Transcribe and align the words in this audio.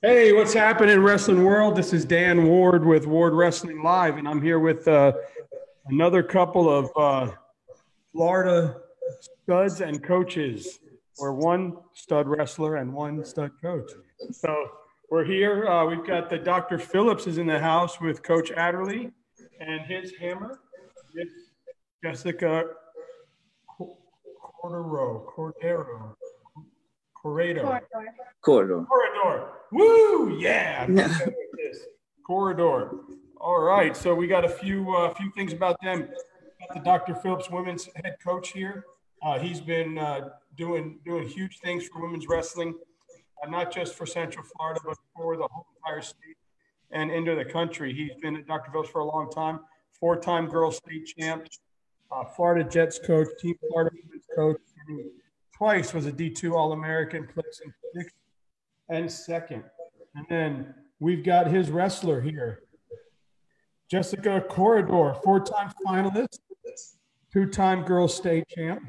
Hey, 0.00 0.32
what's 0.32 0.54
happening, 0.54 1.00
wrestling 1.00 1.42
world? 1.42 1.74
This 1.74 1.92
is 1.92 2.04
Dan 2.04 2.46
Ward 2.46 2.86
with 2.86 3.04
Ward 3.04 3.34
Wrestling 3.34 3.82
Live, 3.82 4.16
and 4.16 4.28
I'm 4.28 4.40
here 4.40 4.60
with 4.60 4.86
uh, 4.86 5.12
another 5.88 6.22
couple 6.22 6.70
of 6.70 6.88
uh, 6.94 7.32
Florida 8.12 8.76
studs 9.20 9.80
and 9.80 10.00
coaches, 10.00 10.78
or 11.18 11.34
one 11.34 11.78
stud 11.94 12.28
wrestler 12.28 12.76
and 12.76 12.94
one 12.94 13.24
stud 13.24 13.50
coach. 13.60 13.90
So 14.30 14.68
we're 15.10 15.24
here. 15.24 15.66
Uh, 15.66 15.86
we've 15.86 16.06
got 16.06 16.30
the 16.30 16.38
Dr. 16.38 16.78
Phillips 16.78 17.26
is 17.26 17.38
in 17.38 17.48
the 17.48 17.58
house 17.58 18.00
with 18.00 18.22
Coach 18.22 18.52
Adderley 18.52 19.10
and 19.58 19.80
his 19.80 20.12
hammer. 20.20 20.60
Jessica 22.04 22.66
Cordero. 24.62 25.26
Cordero. 25.26 26.14
Corridor. 27.22 27.80
Corridor. 28.42 28.86
Corridor. 28.86 29.48
Woo! 29.72 30.38
Yeah. 30.38 30.86
Corridor. 32.26 32.90
All 33.40 33.60
right. 33.60 33.96
So 33.96 34.14
we 34.14 34.26
got 34.26 34.44
a 34.44 34.48
few 34.48 34.94
uh, 34.94 35.12
few 35.14 35.30
things 35.32 35.52
about 35.52 35.76
them. 35.82 36.08
Got 36.60 36.74
the 36.74 36.80
Dr. 36.80 37.14
Phillips 37.14 37.50
women's 37.50 37.88
head 37.96 38.16
coach 38.24 38.52
here. 38.52 38.84
Uh, 39.22 39.38
he's 39.38 39.60
been 39.60 39.98
uh, 39.98 40.30
doing 40.56 41.00
doing 41.04 41.26
huge 41.26 41.58
things 41.58 41.86
for 41.86 42.02
women's 42.02 42.26
wrestling, 42.28 42.74
uh, 43.42 43.50
not 43.50 43.72
just 43.72 43.94
for 43.94 44.06
Central 44.06 44.44
Florida, 44.56 44.80
but 44.84 44.96
for 45.16 45.36
the 45.36 45.48
whole 45.50 45.66
entire 45.76 46.02
state 46.02 46.36
and 46.90 47.10
into 47.10 47.34
the 47.34 47.44
country. 47.44 47.92
He's 47.92 48.14
been 48.22 48.36
at 48.36 48.46
Dr. 48.46 48.70
Phillips 48.70 48.90
for 48.90 49.00
a 49.00 49.04
long 49.04 49.30
time. 49.30 49.60
Four-time 49.98 50.48
girls 50.48 50.76
state 50.76 51.06
champ, 51.06 51.48
uh, 52.12 52.24
Florida 52.24 52.68
Jets 52.68 53.00
coach, 53.04 53.26
Team 53.40 53.56
Florida 53.68 53.90
women's 54.04 54.24
coach 54.34 54.60
twice 55.58 55.92
was 55.92 56.06
a 56.06 56.12
D2 56.12 56.54
All 56.54 56.72
American, 56.72 57.26
placing 57.26 57.74
sixth 57.94 58.14
and 58.88 59.10
second. 59.10 59.64
And 60.14 60.24
then 60.30 60.74
we've 61.00 61.24
got 61.24 61.48
his 61.48 61.70
wrestler 61.70 62.20
here, 62.20 62.62
Jessica 63.90 64.44
Corridor, 64.48 65.14
four 65.22 65.40
time 65.40 65.72
finalist, 65.84 66.38
two 67.32 67.46
time 67.46 67.84
girls 67.84 68.14
state 68.14 68.48
champ, 68.48 68.82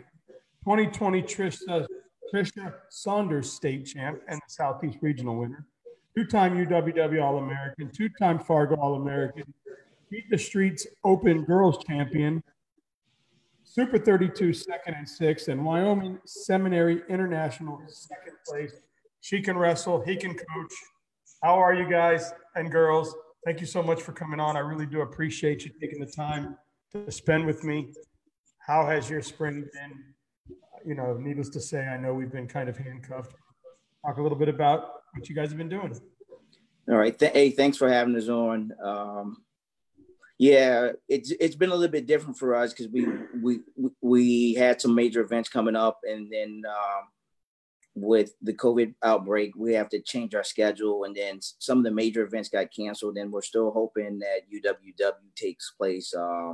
2020 0.64 1.24
Tricia, 1.24 1.88
Tricia 2.34 2.74
Saunders 2.90 3.52
state 3.52 3.86
champ 3.86 4.22
and 4.28 4.38
the 4.38 4.52
Southeast 4.54 5.00
Regional 5.02 5.36
winner, 5.36 5.66
two 6.16 6.26
time 6.26 6.56
UWW 6.56 7.24
All 7.24 7.40
American, 7.40 7.90
two 7.90 8.10
time 8.10 8.38
Fargo 8.38 8.76
All 8.76 8.96
American, 8.96 9.52
beat 10.12 10.30
the 10.30 10.38
streets 10.38 10.86
open 11.04 11.46
girls 11.46 11.84
champion, 11.84 12.44
Super 13.72 14.00
32 14.00 14.52
second 14.52 14.96
and 14.96 15.08
sixth, 15.08 15.48
and 15.48 15.64
Wyoming 15.64 16.18
Seminary 16.26 17.04
International 17.08 17.80
second 17.88 18.34
place. 18.48 18.74
She 19.22 19.44
can 19.44 19.56
wrestle, 19.56 20.02
he 20.02 20.16
can 20.16 20.34
coach. 20.34 20.74
How 21.44 21.54
are 21.54 21.76
you 21.76 21.88
guys 21.88 22.34
and 22.56 22.72
girls? 22.72 23.14
Thank 23.46 23.62
you 23.62 23.68
so 23.68 23.84
much 23.84 24.02
for 24.02 24.12
coming 24.12 24.40
on. 24.40 24.58
I 24.58 24.62
really 24.62 24.88
do 24.88 25.02
appreciate 25.02 25.66
you 25.66 25.72
taking 25.80 26.00
the 26.00 26.12
time 26.12 26.58
to 26.94 27.12
spend 27.12 27.46
with 27.46 27.64
me. 27.64 27.94
How 28.58 28.88
has 28.88 29.08
your 29.08 29.22
spring 29.22 29.64
been? 29.72 30.04
You 30.84 30.96
know, 30.96 31.14
needless 31.14 31.50
to 31.50 31.62
say, 31.62 31.86
I 31.86 31.98
know 31.98 32.16
we've 32.16 32.32
been 32.32 32.48
kind 32.48 32.70
of 32.70 32.78
handcuffed. 32.78 33.36
Talk 34.04 34.18
a 34.18 34.22
little 34.24 34.38
bit 34.38 34.50
about 34.50 34.94
what 35.14 35.30
you 35.30 35.36
guys 35.36 35.50
have 35.50 35.60
been 35.60 35.70
doing. 35.70 35.96
All 36.90 36.98
right. 36.98 37.16
Hey, 37.22 37.52
thanks 37.52 37.78
for 37.78 37.88
having 37.88 38.16
us 38.16 38.30
on. 38.30 38.72
Um, 38.84 39.44
yeah, 40.40 40.92
it's 41.10 41.32
it's 41.32 41.58
been 41.58 41.70
a 41.70 41.76
little 41.76 41.92
bit 41.92 42.08
different 42.08 42.38
for 42.38 42.56
us 42.56 42.72
because 42.72 42.88
we 42.88 43.06
we 43.44 43.60
we 44.02 44.54
had 44.54 44.80
some 44.82 44.96
major 44.96 45.20
events 45.22 45.50
coming 45.50 45.76
up, 45.76 46.00
and 46.04 46.32
then 46.32 46.62
um, 46.66 47.04
with 47.94 48.32
the 48.42 48.54
COVID 48.54 48.96
outbreak, 49.04 49.52
we 49.58 49.74
have 49.74 49.90
to 49.90 50.02
change 50.02 50.34
our 50.34 50.46
schedule, 50.46 51.04
and 51.04 51.14
then 51.14 51.40
some 51.42 51.78
of 51.78 51.84
the 51.84 51.92
major 51.92 52.24
events 52.24 52.48
got 52.48 52.74
canceled, 52.74 53.18
and 53.18 53.34
we're 53.34 53.42
still 53.42 53.72
hoping 53.72 54.20
that 54.20 54.50
UWW 54.50 55.36
takes 55.36 55.74
place 55.78 56.14
uh, 56.14 56.54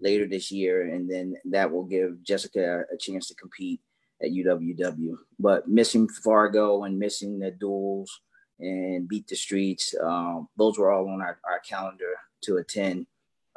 later 0.00 0.26
this 0.26 0.50
year, 0.50 0.92
and 0.92 1.08
then 1.08 1.36
that 1.44 1.70
will 1.70 1.84
give 1.84 2.24
Jessica 2.24 2.82
a 2.92 2.96
chance 2.96 3.28
to 3.28 3.34
compete 3.36 3.80
at 4.20 4.30
UWW. 4.30 5.14
But 5.38 5.68
missing 5.68 6.08
Fargo 6.08 6.82
and 6.82 6.98
missing 6.98 7.38
the 7.38 7.52
duels 7.52 8.10
and 8.58 9.08
beat 9.08 9.28
the 9.28 9.36
streets, 9.36 9.94
um, 10.02 10.48
those 10.58 10.80
were 10.80 10.90
all 10.90 11.08
on 11.08 11.22
our, 11.22 11.38
our 11.48 11.60
calendar 11.60 12.16
to 12.42 12.56
attend. 12.56 13.06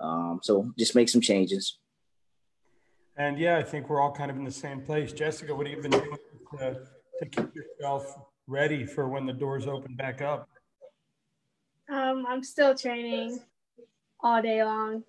Um, 0.04 0.40
so 0.44 0.72
just 0.78 0.96
make 0.96 1.08
some 1.08 1.22
changes. 1.22 1.80
And 3.16 3.40
yeah, 3.40 3.58
I 3.58 3.64
think 3.64 3.90
we're 3.90 4.02
all 4.02 4.12
kind 4.12 4.30
of 4.30 4.38
in 4.38 4.44
the 4.44 4.52
same 4.52 4.82
place. 4.82 5.14
Jessica, 5.14 5.56
what 5.56 5.66
have 5.66 5.76
you 5.76 5.82
been 5.82 5.92
doing 5.92 6.18
to, 6.60 6.78
to 7.20 7.26
keep 7.26 7.56
yourself 7.56 8.16
ready 8.48 8.86
for 8.86 9.08
when 9.08 9.26
the 9.26 9.34
doors 9.34 9.66
open 9.66 9.96
back 9.96 10.22
up? 10.22 10.50
Um, 11.92 12.26
I'm 12.28 12.44
still 12.44 12.76
training 12.76 13.40
all 14.22 14.42
day 14.42 14.64
long. 14.64 15.04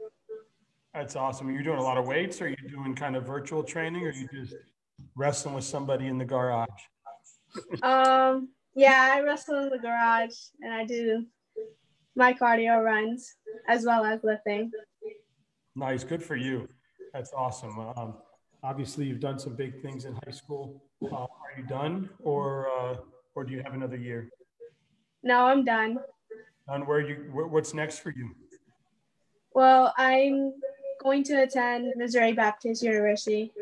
That's 0.93 1.17
awesome. 1.17 1.49
Are 1.49 1.53
you 1.53 1.65
doing 1.65 1.79
a 1.79 1.83
lot 1.83 1.99
of 1.99 2.07
weights? 2.07 2.41
Or 2.41 2.47
are 2.47 2.49
you 2.49 2.69
doing 2.69 2.95
kind 2.95 3.17
of 3.17 3.27
virtual 3.27 3.65
training? 3.65 4.05
Or 4.05 4.11
are 4.11 4.13
you 4.13 4.29
just 4.33 4.55
wrestling 5.17 5.55
with 5.55 5.65
somebody 5.65 6.07
in 6.07 6.19
the 6.19 6.25
garage? 6.25 6.69
um, 7.83 8.51
yeah, 8.77 9.13
I 9.15 9.21
wrestle 9.23 9.59
in 9.65 9.71
the 9.71 9.79
garage 9.79 10.37
and 10.61 10.73
I 10.73 10.85
do 10.85 11.27
my 12.17 12.33
cardio 12.33 12.83
runs 12.83 13.35
as 13.69 13.85
well 13.85 14.05
as 14.05 14.21
lifting. 14.23 14.71
Nice, 15.77 16.05
good 16.05 16.23
for 16.23 16.37
you. 16.37 16.69
That's 17.13 17.33
awesome. 17.33 17.79
Um, 17.79 18.15
obviously, 18.63 19.07
you've 19.07 19.21
done 19.21 19.39
some 19.39 19.55
big 19.55 19.83
things 19.83 20.05
in 20.05 20.15
high 20.25 20.33
school. 20.33 20.83
Uh, 21.03 21.17
are 21.17 21.29
you 21.57 21.65
done, 21.65 22.09
or 22.23 22.69
uh, 22.79 22.97
or 23.35 23.45
do 23.45 23.53
you 23.53 23.63
have 23.63 23.75
another 23.75 23.97
year? 23.97 24.29
No, 25.23 25.47
I'm 25.47 25.65
done. 25.65 25.99
And 26.69 26.87
where 26.87 27.01
you? 27.01 27.31
What's 27.33 27.75
next 27.75 27.99
for 27.99 28.11
you? 28.11 28.31
Well, 29.53 29.93
I'm 29.97 30.55
going 31.03 31.23
to 31.25 31.43
attend 31.43 31.93
Missouri 31.97 32.33
Baptist 32.33 32.83
University. 32.83 33.53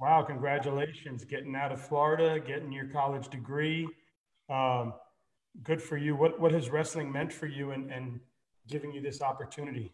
Wow! 0.00 0.22
Congratulations, 0.22 1.24
getting 1.24 1.56
out 1.56 1.72
of 1.72 1.80
Florida, 1.80 2.38
getting 2.38 2.70
your 2.70 2.86
college 2.86 3.28
degree. 3.28 3.88
Um, 4.48 4.94
good 5.62 5.82
for 5.82 5.96
you. 5.96 6.16
What 6.16 6.38
what 6.40 6.52
has 6.52 6.70
wrestling 6.70 7.10
meant 7.10 7.32
for 7.32 7.46
you 7.46 7.72
and, 7.72 7.90
and 7.90 8.20
giving 8.68 8.92
you 8.92 9.00
this 9.00 9.22
opportunity? 9.22 9.92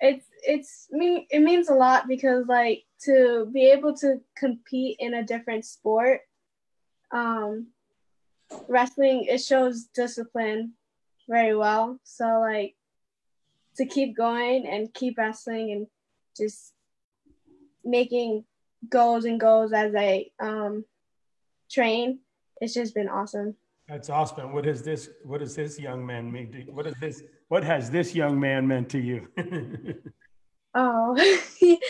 It's 0.00 0.26
it's 0.42 0.88
mean 0.90 1.26
it 1.30 1.40
means 1.40 1.68
a 1.68 1.74
lot 1.74 2.08
because 2.08 2.46
like 2.46 2.84
to 3.04 3.48
be 3.52 3.70
able 3.70 3.94
to 3.98 4.20
compete 4.36 4.96
in 4.98 5.14
a 5.14 5.22
different 5.22 5.64
sport, 5.64 6.20
um, 7.12 7.68
wrestling 8.68 9.26
it 9.28 9.38
shows 9.38 9.84
discipline 9.94 10.72
very 11.28 11.56
well. 11.56 11.98
So 12.04 12.40
like 12.40 12.74
to 13.76 13.86
keep 13.86 14.16
going 14.16 14.66
and 14.66 14.92
keep 14.92 15.18
wrestling 15.18 15.72
and 15.72 15.86
just 16.36 16.72
making 17.84 18.44
goals 18.88 19.24
and 19.24 19.40
goals 19.40 19.72
as 19.72 19.94
I 19.94 20.26
um, 20.40 20.84
train, 21.70 22.20
it's 22.60 22.74
just 22.74 22.94
been 22.94 23.08
awesome. 23.08 23.56
That's 23.88 24.08
awesome. 24.08 24.52
What 24.52 24.64
has 24.64 24.82
this 24.82 25.10
what 25.24 25.40
does 25.40 25.54
this 25.54 25.78
young 25.78 26.04
man 26.04 26.32
mean 26.32 26.50
to 26.52 26.72
what 26.72 26.86
is 26.86 26.94
this 27.00 27.22
what 27.48 27.62
has 27.64 27.90
this 27.90 28.14
young 28.14 28.40
man 28.40 28.66
meant 28.66 28.88
to 28.90 28.98
you? 28.98 29.28
oh 30.74 31.14
he, 31.58 31.80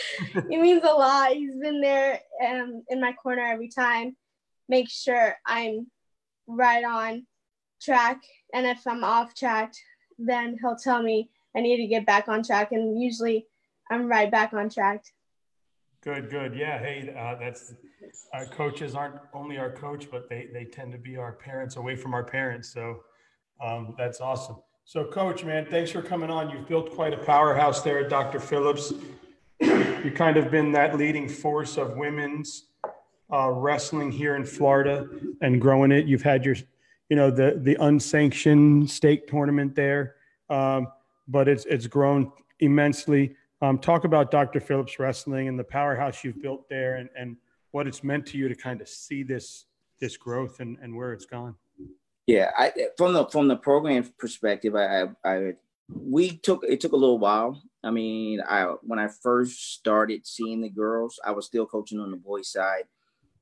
means 0.49 0.83
a 0.83 0.87
lot. 0.87 1.31
He's 1.31 1.55
been 1.55 1.81
there 1.81 2.19
um, 2.45 2.83
in 2.89 3.01
my 3.01 3.13
corner 3.13 3.43
every 3.43 3.69
time, 3.69 4.15
make 4.67 4.89
sure 4.89 5.35
I'm 5.45 5.87
right 6.47 6.83
on 6.83 7.25
track. 7.81 8.21
And 8.53 8.65
if 8.65 8.85
I'm 8.87 9.03
off 9.03 9.35
track, 9.35 9.73
then 10.17 10.57
he'll 10.61 10.75
tell 10.75 11.01
me 11.01 11.29
I 11.55 11.61
need 11.61 11.77
to 11.77 11.87
get 11.87 12.05
back 12.05 12.27
on 12.27 12.43
track. 12.43 12.71
And 12.71 13.01
usually 13.01 13.47
I'm 13.89 14.07
right 14.07 14.29
back 14.29 14.53
on 14.53 14.69
track. 14.69 15.03
Good, 16.05 16.29
good. 16.29 16.53
Yeah. 16.53 16.77
Hey, 16.77 17.11
uh, 17.17 17.33
that's 17.39 17.73
our 18.31 18.45
coaches 18.45 18.93
aren't 18.93 19.15
only 19.33 19.57
our 19.57 19.71
coach, 19.71 20.11
but 20.11 20.29
they, 20.29 20.47
they 20.53 20.63
tend 20.63 20.91
to 20.91 20.99
be 20.99 21.17
our 21.17 21.31
parents 21.31 21.77
away 21.77 21.95
from 21.95 22.13
our 22.13 22.23
parents. 22.23 22.69
So 22.69 22.99
um, 23.59 23.95
that's 23.97 24.21
awesome. 24.21 24.57
So, 24.83 25.05
coach, 25.05 25.43
man, 25.43 25.65
thanks 25.65 25.89
for 25.89 26.03
coming 26.03 26.29
on. 26.29 26.51
You've 26.51 26.67
built 26.67 26.93
quite 26.93 27.15
a 27.15 27.17
powerhouse 27.17 27.81
there 27.81 27.97
at 27.97 28.11
Dr. 28.11 28.39
Phillips. 28.39 28.93
You've 29.59 30.13
kind 30.13 30.37
of 30.37 30.51
been 30.51 30.71
that 30.73 30.95
leading 30.95 31.27
force 31.27 31.75
of 31.75 31.97
women's 31.97 32.65
uh, 33.33 33.49
wrestling 33.49 34.11
here 34.11 34.35
in 34.35 34.45
Florida 34.45 35.09
and 35.41 35.59
growing 35.59 35.91
it. 35.91 36.05
You've 36.05 36.21
had 36.21 36.45
your, 36.45 36.55
you 37.09 37.15
know, 37.15 37.31
the 37.31 37.59
the 37.63 37.77
unsanctioned 37.79 38.91
state 38.91 39.27
tournament 39.27 39.73
there, 39.73 40.17
um, 40.51 40.85
but 41.27 41.47
it's 41.47 41.65
it's 41.65 41.87
grown 41.87 42.31
immensely. 42.59 43.35
Um, 43.61 43.79
talk 43.79 44.03
about 44.03 44.31
Dr. 44.31 44.59
Phillips 44.59 44.99
Wrestling 44.99 45.47
and 45.47 45.57
the 45.57 45.63
powerhouse 45.63 46.23
you've 46.23 46.41
built 46.41 46.67
there 46.69 46.95
and, 46.95 47.09
and 47.17 47.37
what 47.71 47.87
it's 47.87 48.03
meant 48.03 48.25
to 48.27 48.37
you 48.37 48.47
to 48.47 48.55
kind 48.55 48.81
of 48.81 48.87
see 48.87 49.23
this 49.23 49.65
this 49.99 50.17
growth 50.17 50.59
and, 50.59 50.77
and 50.81 50.95
where 50.95 51.13
it's 51.13 51.25
gone. 51.25 51.55
Yeah, 52.27 52.51
I, 52.57 52.73
from 52.97 53.13
the 53.13 53.25
from 53.27 53.47
the 53.47 53.55
program 53.55 54.11
perspective, 54.17 54.75
I, 54.75 55.05
I, 55.23 55.53
we 55.89 56.37
took 56.37 56.63
it 56.67 56.79
took 56.79 56.93
a 56.93 56.97
little 56.97 57.19
while. 57.19 57.61
I 57.83 57.91
mean, 57.91 58.41
I 58.41 58.63
when 58.81 58.97
I 58.97 59.07
first 59.07 59.73
started 59.75 60.25
seeing 60.25 60.61
the 60.61 60.69
girls, 60.69 61.19
I 61.23 61.31
was 61.31 61.45
still 61.45 61.65
coaching 61.65 61.99
on 61.99 62.11
the 62.11 62.17
boys 62.17 62.49
side, 62.49 62.85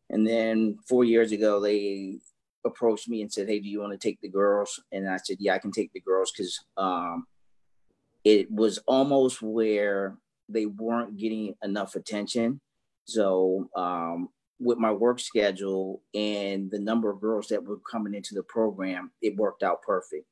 and 0.10 0.28
then 0.28 0.78
four 0.88 1.06
years 1.06 1.32
ago 1.32 1.62
they 1.62 2.20
approached 2.66 3.08
me 3.08 3.22
and 3.22 3.32
said, 3.32 3.48
"Hey, 3.48 3.60
do 3.60 3.70
you 3.70 3.80
want 3.80 3.94
to 3.94 3.98
take 3.98 4.20
the 4.20 4.30
girls?" 4.30 4.82
And 4.92 5.10
I 5.10 5.18
said, 5.18 5.38
"Yeah, 5.40 5.54
I 5.54 5.60
can 5.60 5.72
take 5.72 5.94
the 5.94 6.02
girls," 6.02 6.32
because 6.32 6.60
um, 6.76 7.26
it 8.24 8.52
was 8.52 8.80
almost 8.88 9.42
where 9.42 10.18
they 10.50 10.66
weren't 10.66 11.18
getting 11.18 11.56
enough 11.64 11.96
attention. 11.96 12.60
So 13.06 13.70
um, 13.76 14.30
with 14.60 14.78
my 14.78 14.92
work 14.92 15.20
schedule 15.20 16.02
and 16.14 16.72
the 16.72 16.80
number 16.80 17.10
of 17.10 17.22
girls 17.22 17.48
that 17.50 17.64
were 17.64 17.80
coming 17.80 18.14
into 18.14 18.34
the 18.34 18.44
program, 18.44 19.12
it 19.22 19.36
worked 19.36 19.64
out 19.64 19.82
perfect 19.82 20.26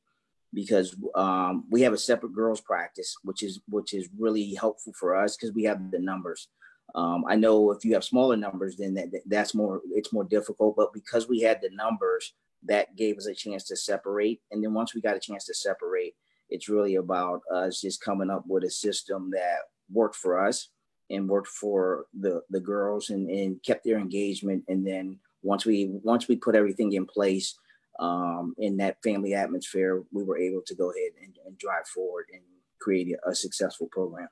because 0.54 0.96
um, 1.16 1.66
we 1.70 1.82
have 1.82 1.94
a 1.94 1.98
separate 1.98 2.34
girls 2.34 2.62
practice, 2.62 3.16
which 3.24 3.44
is 3.44 3.62
which 3.70 3.94
is 3.94 4.10
really 4.18 4.54
helpful 4.54 4.94
for 5.00 5.16
us 5.16 5.36
because 5.36 5.54
we 5.54 5.64
have 5.64 5.92
the 5.92 6.00
numbers. 6.00 6.48
Um, 6.94 7.24
I 7.28 7.36
know 7.36 7.72
if 7.72 7.86
you 7.86 7.94
have 7.94 8.04
smaller 8.04 8.36
numbers, 8.36 8.76
then 8.76 8.94
that, 8.96 9.22
that's 9.26 9.54
more 9.54 9.82
it's 9.92 10.12
more 10.12 10.26
difficult. 10.26 10.76
But 10.76 10.94
because 10.94 11.28
we 11.28 11.42
had 11.42 11.62
the 11.62 11.70
numbers, 11.70 12.34
that 12.64 12.96
gave 12.96 13.18
us 13.18 13.28
a 13.28 13.34
chance 13.34 13.64
to 13.66 13.76
separate. 13.76 14.42
And 14.52 14.64
then 14.64 14.74
once 14.74 14.94
we 14.94 15.02
got 15.02 15.16
a 15.16 15.20
chance 15.20 15.46
to 15.46 15.54
separate, 15.54 16.16
it's 16.52 16.70
really 16.70 16.96
about 16.96 17.42
us 17.54 17.82
just 17.82 18.04
coming 18.04 18.30
up 18.30 18.44
with 18.48 18.64
a 18.64 18.70
system 18.70 19.32
that 19.32 19.60
worked 19.90 20.16
for 20.16 20.46
us 20.46 20.70
and 21.10 21.28
worked 21.28 21.48
for 21.48 22.06
the 22.20 22.42
the 22.50 22.60
girls 22.60 23.10
and, 23.10 23.30
and 23.30 23.64
kept 23.64 23.84
their 23.84 23.98
engagement. 23.98 24.64
And 24.68 24.86
then 24.86 25.20
once 25.42 25.66
we 25.66 25.90
once 26.04 26.28
we 26.28 26.36
put 26.36 26.56
everything 26.56 26.94
in 26.94 27.06
place 27.06 27.58
um, 28.00 28.54
in 28.58 28.78
that 28.78 28.98
family 29.04 29.34
atmosphere, 29.34 30.04
we 30.12 30.24
were 30.24 30.38
able 30.38 30.62
to 30.66 30.76
go 30.76 30.92
ahead 30.92 31.12
and, 31.22 31.38
and 31.46 31.58
drive 31.58 31.88
forward 31.88 32.26
and 32.32 32.42
create 32.80 33.08
a, 33.10 33.30
a 33.30 33.36
successful 33.36 33.88
program. 33.92 34.30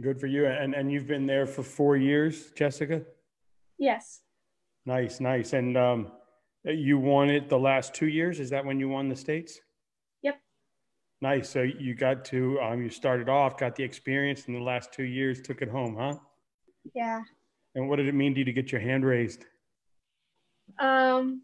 Good 0.00 0.20
for 0.20 0.26
you. 0.26 0.46
And 0.46 0.74
and 0.74 0.92
you've 0.92 1.06
been 1.06 1.26
there 1.26 1.46
for 1.46 1.62
four 1.62 1.96
years, 1.96 2.50
Jessica. 2.52 3.02
Yes. 3.78 4.20
Nice, 4.84 5.18
nice. 5.20 5.52
And 5.52 5.76
um, 5.76 6.12
you 6.64 6.98
won 6.98 7.28
it 7.28 7.48
the 7.48 7.58
last 7.58 7.94
two 7.94 8.06
years. 8.06 8.38
Is 8.38 8.50
that 8.50 8.64
when 8.64 8.78
you 8.78 8.88
won 8.88 9.08
the 9.08 9.16
states? 9.16 9.60
Nice. 11.22 11.48
So 11.48 11.62
you 11.62 11.94
got 11.94 12.24
to, 12.26 12.60
um, 12.60 12.82
you 12.82 12.90
started 12.90 13.28
off, 13.28 13.58
got 13.58 13.74
the 13.74 13.82
experience 13.82 14.46
in 14.46 14.54
the 14.54 14.60
last 14.60 14.92
two 14.92 15.04
years, 15.04 15.40
took 15.40 15.62
it 15.62 15.68
home, 15.68 15.96
huh? 15.98 16.16
Yeah. 16.94 17.22
And 17.74 17.88
what 17.88 17.96
did 17.96 18.06
it 18.06 18.14
mean 18.14 18.34
to 18.34 18.40
you 18.40 18.44
to 18.44 18.52
get 18.52 18.70
your 18.70 18.80
hand 18.80 19.04
raised? 19.04 19.44
Um, 20.78 21.42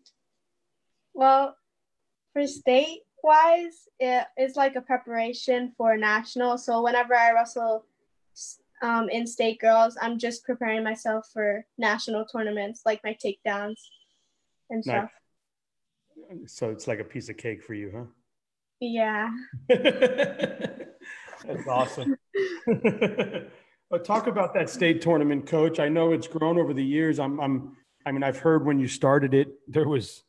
well, 1.15 1.57
for 2.33 2.47
state 2.47 3.01
wise, 3.23 3.89
it, 3.99 4.27
it's 4.37 4.57
like 4.57 4.77
a 4.77 4.81
preparation 4.81 5.73
for 5.77 5.97
national. 5.97 6.59
So 6.59 6.83
whenever 6.83 7.15
I 7.15 7.33
wrestle 7.33 7.87
um, 8.83 9.09
in 9.09 9.27
state 9.27 9.61
girls, 9.61 9.97
I'm 10.01 10.19
just 10.19 10.45
preparing 10.45 10.85
myself 10.85 11.29
for 11.33 11.65
national 11.79 12.27
tournaments, 12.27 12.83
like 12.85 13.01
my 13.05 13.17
takedowns 13.25 13.81
and 14.71 14.83
stuff. 14.83 15.11
Nice. 16.31 16.53
So 16.53 16.71
it's 16.71 16.87
like 16.87 16.99
a 16.99 17.05
piece 17.05 17.29
of 17.29 17.37
cake 17.37 17.63
for 17.63 17.75
you, 17.75 17.93
huh? 17.95 18.05
Yeah. 18.83 19.31
That's 19.69 20.89
awesome. 21.69 22.17
but 22.67 24.05
talk 24.05 24.27
about 24.27 24.55
that 24.55 24.69
state 24.69 25.01
tournament, 25.01 25.47
coach. 25.47 25.79
I 25.79 25.89
know 25.89 26.13
it's 26.13 26.27
grown 26.27 26.59
over 26.59 26.75
the 26.75 26.85
years. 26.85 27.21
I'm, 27.21 27.39
I'm, 27.39 27.77
I 28.05 28.11
mean, 28.11 28.25
I've 28.25 28.39
heard 28.39 28.67
when 28.67 28.81
you 28.81 28.89
started 28.89 29.35
it, 29.35 29.53
there 29.69 29.87
was 29.87 30.25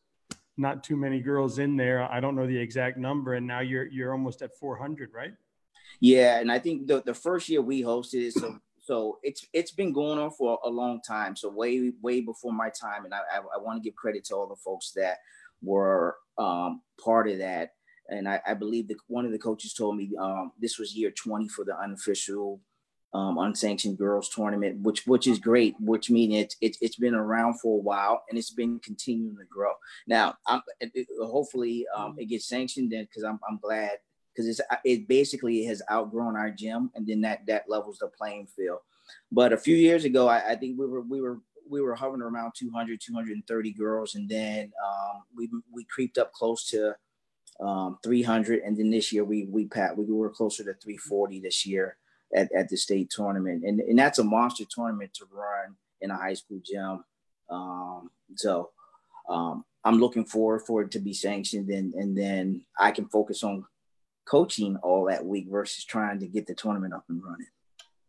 not 0.55 0.83
too 0.83 0.95
many 0.95 1.19
girls 1.19 1.57
in 1.57 1.77
there. 1.77 2.03
I 2.03 2.19
don't 2.19 2.35
know 2.35 2.45
the 2.45 2.55
exact 2.55 2.99
number, 2.99 3.33
and 3.33 3.47
now 3.47 3.61
you're 3.61 3.87
you're 3.87 4.11
almost 4.11 4.43
at 4.43 4.55
400, 4.59 5.09
right? 5.15 5.33
Yeah, 5.99 6.39
and 6.39 6.51
I 6.51 6.59
think 6.59 6.85
the, 6.85 7.01
the 7.03 7.15
first 7.15 7.49
year 7.49 7.63
we 7.63 7.81
hosted 7.81 8.27
it, 8.27 8.33
so 8.33 8.59
so 8.81 9.17
it's 9.23 9.47
it's 9.51 9.71
been 9.71 9.93
going 9.93 10.19
on 10.19 10.29
for 10.29 10.59
a 10.63 10.69
long 10.69 11.01
time. 11.01 11.35
So 11.35 11.49
way 11.49 11.91
way 12.03 12.21
before 12.21 12.53
my 12.53 12.69
time, 12.69 13.05
and 13.05 13.15
I 13.15 13.21
I, 13.33 13.39
I 13.39 13.57
want 13.57 13.81
to 13.81 13.89
give 13.89 13.95
credit 13.95 14.25
to 14.25 14.35
all 14.35 14.47
the 14.47 14.57
folks 14.57 14.91
that 14.91 15.17
were 15.63 16.17
um, 16.37 16.83
part 17.03 17.27
of 17.29 17.39
that 17.39 17.71
and 18.09 18.27
I, 18.27 18.41
I 18.45 18.53
believe 18.53 18.87
that 18.89 18.97
one 19.07 19.25
of 19.25 19.31
the 19.31 19.39
coaches 19.39 19.73
told 19.73 19.97
me 19.97 20.11
um, 20.19 20.51
this 20.59 20.77
was 20.77 20.95
year 20.95 21.11
20 21.11 21.47
for 21.49 21.63
the 21.65 21.77
unofficial 21.77 22.59
um, 23.13 23.37
unsanctioned 23.37 23.97
girls 23.97 24.29
tournament, 24.29 24.81
which 24.81 25.05
which 25.05 25.27
is 25.27 25.37
great. 25.37 25.75
Which 25.79 26.09
means 26.09 26.33
it's 26.35 26.55
it, 26.61 26.77
it's 26.81 26.95
been 26.95 27.13
around 27.13 27.59
for 27.59 27.77
a 27.77 27.81
while 27.81 28.23
and 28.29 28.37
it's 28.37 28.51
been 28.51 28.79
continuing 28.79 29.37
to 29.37 29.45
grow. 29.45 29.73
Now, 30.07 30.35
I'm, 30.47 30.61
hopefully 31.21 31.85
um, 31.95 32.15
it 32.17 32.25
gets 32.25 32.47
sanctioned 32.47 32.91
then 32.91 33.03
because 33.05 33.23
I'm 33.23 33.39
I'm 33.47 33.59
glad 33.59 33.97
because 34.33 34.47
it's 34.47 34.61
it 34.83 35.07
basically 35.07 35.63
has 35.65 35.81
outgrown 35.91 36.35
our 36.35 36.49
gym 36.49 36.89
and 36.95 37.05
then 37.05 37.21
that 37.21 37.45
that 37.47 37.69
levels 37.69 37.99
the 37.99 38.07
playing 38.07 38.47
field. 38.47 38.79
But 39.31 39.53
a 39.53 39.57
few 39.57 39.75
years 39.75 40.05
ago, 40.05 40.27
I, 40.27 40.51
I 40.51 40.55
think 40.55 40.79
we 40.79 40.87
were 40.87 41.01
we 41.01 41.21
were 41.21 41.39
we 41.69 41.81
were 41.81 41.95
hovering 41.95 42.21
around 42.21 42.53
200 42.57 42.99
230 42.99 43.71
girls 43.73 44.15
and 44.15 44.27
then 44.27 44.71
um, 44.85 45.23
we 45.35 45.49
we 45.71 45.85
creeped 45.85 46.17
up 46.17 46.33
close 46.33 46.69
to 46.69 46.95
um, 47.59 47.97
300, 48.03 48.61
and 48.61 48.77
then 48.77 48.89
this 48.89 49.11
year 49.11 49.23
we 49.23 49.45
we 49.45 49.65
pat 49.65 49.97
we 49.97 50.05
were 50.05 50.29
closer 50.29 50.63
to 50.63 50.73
340 50.73 51.39
this 51.39 51.65
year 51.65 51.97
at, 52.35 52.51
at 52.51 52.69
the 52.69 52.77
state 52.77 53.09
tournament, 53.09 53.63
and 53.63 53.79
and 53.79 53.97
that's 53.97 54.19
a 54.19 54.23
monster 54.23 54.65
tournament 54.69 55.13
to 55.15 55.25
run 55.31 55.75
in 56.01 56.11
a 56.11 56.17
high 56.17 56.33
school 56.33 56.59
gym. 56.63 57.03
Um, 57.49 58.09
so 58.35 58.71
um, 59.29 59.65
I'm 59.83 59.99
looking 59.99 60.25
forward 60.25 60.61
for 60.61 60.81
it 60.81 60.91
to 60.91 60.99
be 60.99 61.13
sanctioned, 61.13 61.69
and 61.69 61.93
and 61.93 62.17
then 62.17 62.65
I 62.79 62.91
can 62.91 63.07
focus 63.07 63.43
on 63.43 63.65
coaching 64.25 64.77
all 64.77 65.05
that 65.05 65.25
week 65.25 65.47
versus 65.49 65.83
trying 65.85 66.19
to 66.19 66.27
get 66.27 66.47
the 66.47 66.55
tournament 66.55 66.93
up 66.93 67.05
and 67.09 67.23
running. 67.23 67.47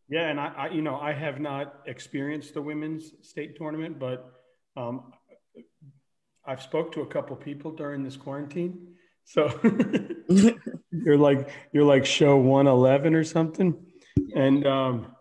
Yeah, 0.08 0.28
and 0.28 0.40
I, 0.40 0.52
I 0.56 0.68
you 0.70 0.82
know 0.82 0.96
I 0.96 1.12
have 1.12 1.40
not 1.40 1.80
experienced 1.86 2.54
the 2.54 2.62
women's 2.62 3.12
state 3.22 3.56
tournament, 3.56 3.98
but 3.98 4.32
um, 4.76 5.12
I've 6.46 6.62
spoke 6.62 6.92
to 6.92 7.02
a 7.02 7.06
couple 7.06 7.36
people 7.36 7.70
during 7.72 8.02
this 8.02 8.16
quarantine 8.16 8.93
so 9.24 9.48
you're 10.90 11.18
like 11.18 11.50
you're 11.72 11.84
like 11.84 12.06
show 12.06 12.36
111 12.36 13.14
or 13.14 13.24
something. 13.24 13.74
And 14.34 14.66
um 14.66 15.14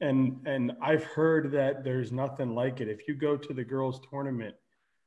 and 0.00 0.46
and 0.46 0.72
I've 0.80 1.04
heard 1.04 1.52
that 1.52 1.84
there's 1.84 2.12
nothing 2.12 2.54
like 2.54 2.80
it. 2.80 2.88
If 2.88 3.08
you 3.08 3.14
go 3.14 3.36
to 3.36 3.52
the 3.52 3.64
girls 3.64 4.00
tournament, 4.10 4.54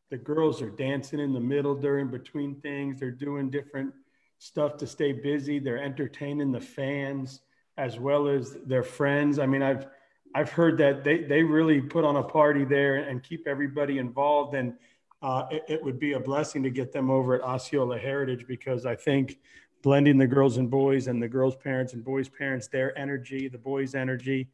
the 0.10 0.18
girls 0.18 0.62
are 0.62 0.70
dancing 0.70 1.20
in 1.20 1.34
the 1.34 1.40
middle 1.40 1.76
during 1.76 2.10
between 2.10 2.60
things. 2.62 3.00
They're 3.00 3.12
doing 3.12 3.50
different 3.50 3.94
stuff 4.40 4.76
to 4.78 4.88
stay 4.88 5.14
busy. 5.14 5.60
They're 5.60 5.82
entertaining 5.82 6.52
the 6.52 6.60
fans 6.60 7.42
as 7.78 8.00
well 8.00 8.28
as 8.28 8.58
their 8.66 8.84
friends. 8.84 9.40
I 9.40 9.46
mean, 9.46 9.62
I've 9.62 9.88
I've 10.36 10.52
heard 10.52 10.78
that 10.80 11.04
they 11.04 11.24
they 11.24 11.44
really 11.44 11.82
put 11.82 12.04
on 12.04 12.18
a 12.18 12.24
party 12.24 12.66
there 12.66 12.96
and 12.96 13.24
keep 13.24 13.48
everybody 13.48 13.98
involved 13.98 14.56
and 14.56 14.74
uh, 15.22 15.46
it, 15.52 15.64
it, 15.68 15.84
would 15.84 16.00
be 16.00 16.14
a 16.14 16.20
blessing 16.20 16.64
to 16.64 16.70
get 16.70 16.92
them 16.92 17.10
over 17.10 17.36
at 17.36 17.42
Osceola 17.42 17.98
Heritage 17.98 18.46
because 18.48 18.86
I 18.86 18.96
think 18.96 19.40
blending 19.84 20.18
the 20.18 20.28
girls 20.28 20.58
and 20.58 20.70
boys 20.70 21.08
and 21.08 21.22
the 21.22 21.28
girls' 21.28 21.56
parents 21.56 21.94
and 21.94 22.04
boys' 22.04 22.30
parents, 22.30 22.68
their 22.68 22.98
energy, 22.98 23.48
the 23.48 23.58
boys' 23.58 23.94
energy, 23.94 24.50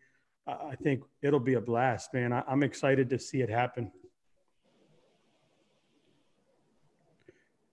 uh, 0.45 0.57
I 0.71 0.75
think 0.75 1.03
it'll 1.21 1.39
be 1.39 1.55
a 1.55 1.61
blast, 1.61 2.13
man. 2.13 2.33
I, 2.33 2.43
I'm 2.47 2.63
excited 2.63 3.09
to 3.11 3.19
see 3.19 3.41
it 3.41 3.49
happen. 3.49 3.91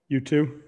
You 0.07 0.21
too? 0.21 0.61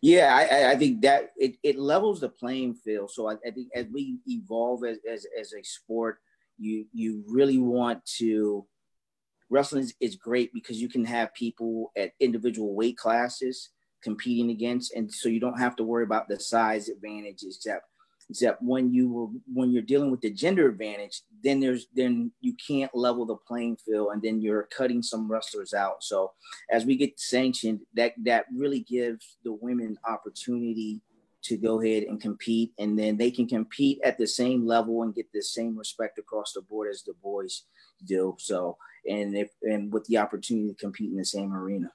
Yeah, 0.00 0.34
I, 0.34 0.72
I 0.72 0.76
think 0.76 1.02
that 1.02 1.30
it, 1.36 1.56
it 1.62 1.78
levels 1.78 2.20
the 2.20 2.28
playing 2.28 2.74
field. 2.74 3.10
So 3.10 3.28
I, 3.28 3.34
I 3.46 3.50
think 3.50 3.68
as 3.74 3.86
we 3.92 4.18
evolve 4.26 4.84
as, 4.84 4.98
as, 5.10 5.26
as 5.38 5.52
a 5.52 5.62
sport, 5.62 6.18
you 6.58 6.86
you 6.92 7.24
really 7.26 7.58
want 7.58 8.04
to 8.18 8.64
wrestling 9.50 9.82
is, 9.82 9.94
is 10.00 10.16
great 10.16 10.52
because 10.52 10.80
you 10.80 10.88
can 10.88 11.04
have 11.04 11.34
people 11.34 11.92
at 11.96 12.12
individual 12.20 12.74
weight 12.74 12.96
classes 12.96 13.70
competing 14.02 14.50
against, 14.50 14.94
and 14.94 15.12
so 15.12 15.28
you 15.28 15.40
don't 15.40 15.58
have 15.58 15.76
to 15.76 15.84
worry 15.84 16.04
about 16.04 16.28
the 16.28 16.38
size 16.38 16.88
advantage. 16.88 17.42
Except, 17.42 17.86
except 18.28 18.62
when 18.62 18.92
you 18.92 19.12
were 19.12 19.26
when 19.52 19.70
you're 19.70 19.82
dealing 19.82 20.10
with 20.10 20.20
the 20.20 20.30
gender 20.30 20.68
advantage, 20.68 21.22
then 21.42 21.60
there's 21.60 21.86
then 21.94 22.30
you 22.40 22.54
can't 22.66 22.94
level 22.94 23.26
the 23.26 23.36
playing 23.48 23.76
field, 23.76 24.10
and 24.12 24.22
then 24.22 24.40
you're 24.40 24.68
cutting 24.76 25.02
some 25.02 25.30
wrestlers 25.30 25.74
out. 25.74 26.02
So 26.02 26.32
as 26.70 26.84
we 26.84 26.96
get 26.96 27.18
sanctioned, 27.18 27.80
that 27.94 28.14
that 28.24 28.46
really 28.54 28.80
gives 28.80 29.36
the 29.44 29.52
women 29.52 29.98
opportunity 30.06 31.02
to 31.44 31.58
go 31.58 31.80
ahead 31.80 32.04
and 32.04 32.20
compete 32.22 32.72
and 32.78 32.98
then 32.98 33.18
they 33.18 33.30
can 33.30 33.46
compete 33.46 34.00
at 34.02 34.16
the 34.16 34.26
same 34.26 34.66
level 34.66 35.02
and 35.02 35.14
get 35.14 35.26
the 35.34 35.42
same 35.42 35.76
respect 35.76 36.18
across 36.18 36.54
the 36.54 36.62
board 36.62 36.88
as 36.90 37.02
the 37.02 37.12
boys 37.22 37.64
do 38.06 38.34
so 38.38 38.78
and 39.08 39.36
if 39.36 39.50
and 39.62 39.92
with 39.92 40.04
the 40.06 40.18
opportunity 40.18 40.68
to 40.68 40.74
compete 40.74 41.10
in 41.10 41.16
the 41.16 41.24
same 41.24 41.52
arena. 41.52 41.90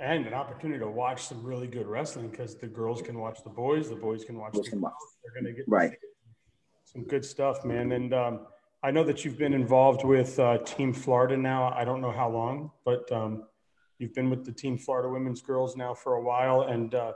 And 0.00 0.26
an 0.26 0.34
opportunity 0.34 0.78
to 0.78 0.88
watch 0.88 1.24
some 1.24 1.42
really 1.42 1.66
good 1.66 1.86
wrestling 1.86 2.28
because 2.28 2.54
the 2.54 2.68
girls 2.68 3.02
can 3.02 3.18
watch 3.18 3.42
the 3.42 3.50
boys, 3.50 3.88
the 3.88 3.96
boys 3.96 4.24
can 4.24 4.38
watch. 4.38 4.52
Boys 4.52 4.70
the 4.70 4.78
watch. 4.78 4.92
They're 5.24 5.42
going 5.42 5.52
to 5.52 5.58
get 5.58 5.64
right. 5.68 5.92
Some 6.84 7.04
good 7.04 7.24
stuff, 7.24 7.64
man. 7.64 7.92
And 7.92 8.14
um, 8.14 8.46
I 8.82 8.92
know 8.92 9.02
that 9.04 9.24
you've 9.24 9.36
been 9.36 9.54
involved 9.54 10.04
with 10.04 10.38
uh, 10.38 10.58
Team 10.58 10.92
Florida 10.92 11.36
now. 11.36 11.72
I 11.76 11.84
don't 11.84 12.00
know 12.00 12.12
how 12.12 12.30
long, 12.30 12.70
but 12.84 13.10
um, 13.10 13.44
you've 13.98 14.14
been 14.14 14.30
with 14.30 14.44
the 14.44 14.52
Team 14.52 14.78
Florida 14.78 15.08
Women's 15.08 15.42
Girls 15.42 15.76
now 15.76 15.94
for 15.94 16.14
a 16.14 16.22
while. 16.22 16.62
And 16.62 16.94
uh, 16.94 17.12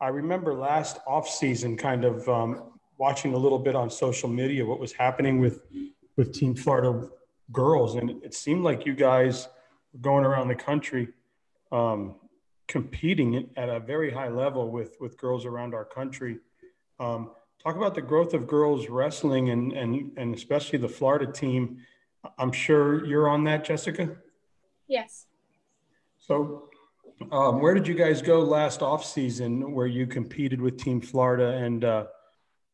I 0.00 0.08
remember 0.08 0.54
last 0.54 0.98
off 1.06 1.28
season, 1.28 1.76
kind 1.76 2.04
of 2.04 2.28
um, 2.28 2.72
watching 2.98 3.32
a 3.34 3.38
little 3.38 3.60
bit 3.60 3.76
on 3.76 3.88
social 3.88 4.28
media 4.28 4.66
what 4.66 4.80
was 4.80 4.92
happening 4.92 5.40
with 5.40 5.62
with 6.16 6.32
Team 6.32 6.54
Florida 6.54 7.08
girls, 7.52 7.94
and 7.94 8.22
it 8.22 8.34
seemed 8.34 8.64
like 8.64 8.86
you 8.86 8.94
guys 8.94 9.48
were 9.92 10.00
going 10.00 10.24
around 10.24 10.48
the 10.48 10.54
country 10.54 11.08
um, 11.72 12.14
competing 12.66 13.50
at 13.56 13.68
a 13.68 13.80
very 13.80 14.10
high 14.10 14.28
level 14.28 14.70
with 14.70 14.96
with 15.00 15.16
girls 15.16 15.44
around 15.44 15.74
our 15.74 15.84
country. 15.84 16.38
Um, 17.00 17.30
talk 17.62 17.76
about 17.76 17.94
the 17.94 18.02
growth 18.02 18.34
of 18.34 18.46
girls 18.46 18.88
wrestling 18.88 19.50
and 19.50 19.72
and 19.72 20.12
and 20.16 20.34
especially 20.34 20.78
the 20.78 20.88
Florida 20.88 21.30
team. 21.30 21.78
I'm 22.38 22.52
sure 22.52 23.04
you're 23.06 23.28
on 23.28 23.44
that, 23.44 23.64
Jessica. 23.64 24.16
Yes. 24.86 25.26
So, 26.18 26.68
um, 27.30 27.60
where 27.60 27.74
did 27.74 27.86
you 27.86 27.94
guys 27.94 28.20
go 28.20 28.40
last 28.40 28.82
off 28.82 29.04
season 29.04 29.72
where 29.72 29.86
you 29.86 30.06
competed 30.06 30.60
with 30.60 30.78
Team 30.78 31.00
Florida 31.00 31.50
and 31.64 31.84
uh, 31.84 32.06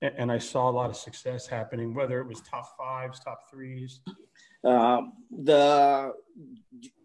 and 0.02 0.30
I 0.30 0.38
saw 0.38 0.68
a 0.68 0.72
lot 0.72 0.90
of 0.90 0.96
success 0.96 1.46
happening, 1.46 1.94
whether 1.94 2.20
it 2.20 2.26
was 2.26 2.40
top 2.42 2.76
fives, 2.76 3.20
top 3.20 3.50
threes. 3.50 4.00
Um, 4.64 5.12
the 5.30 6.12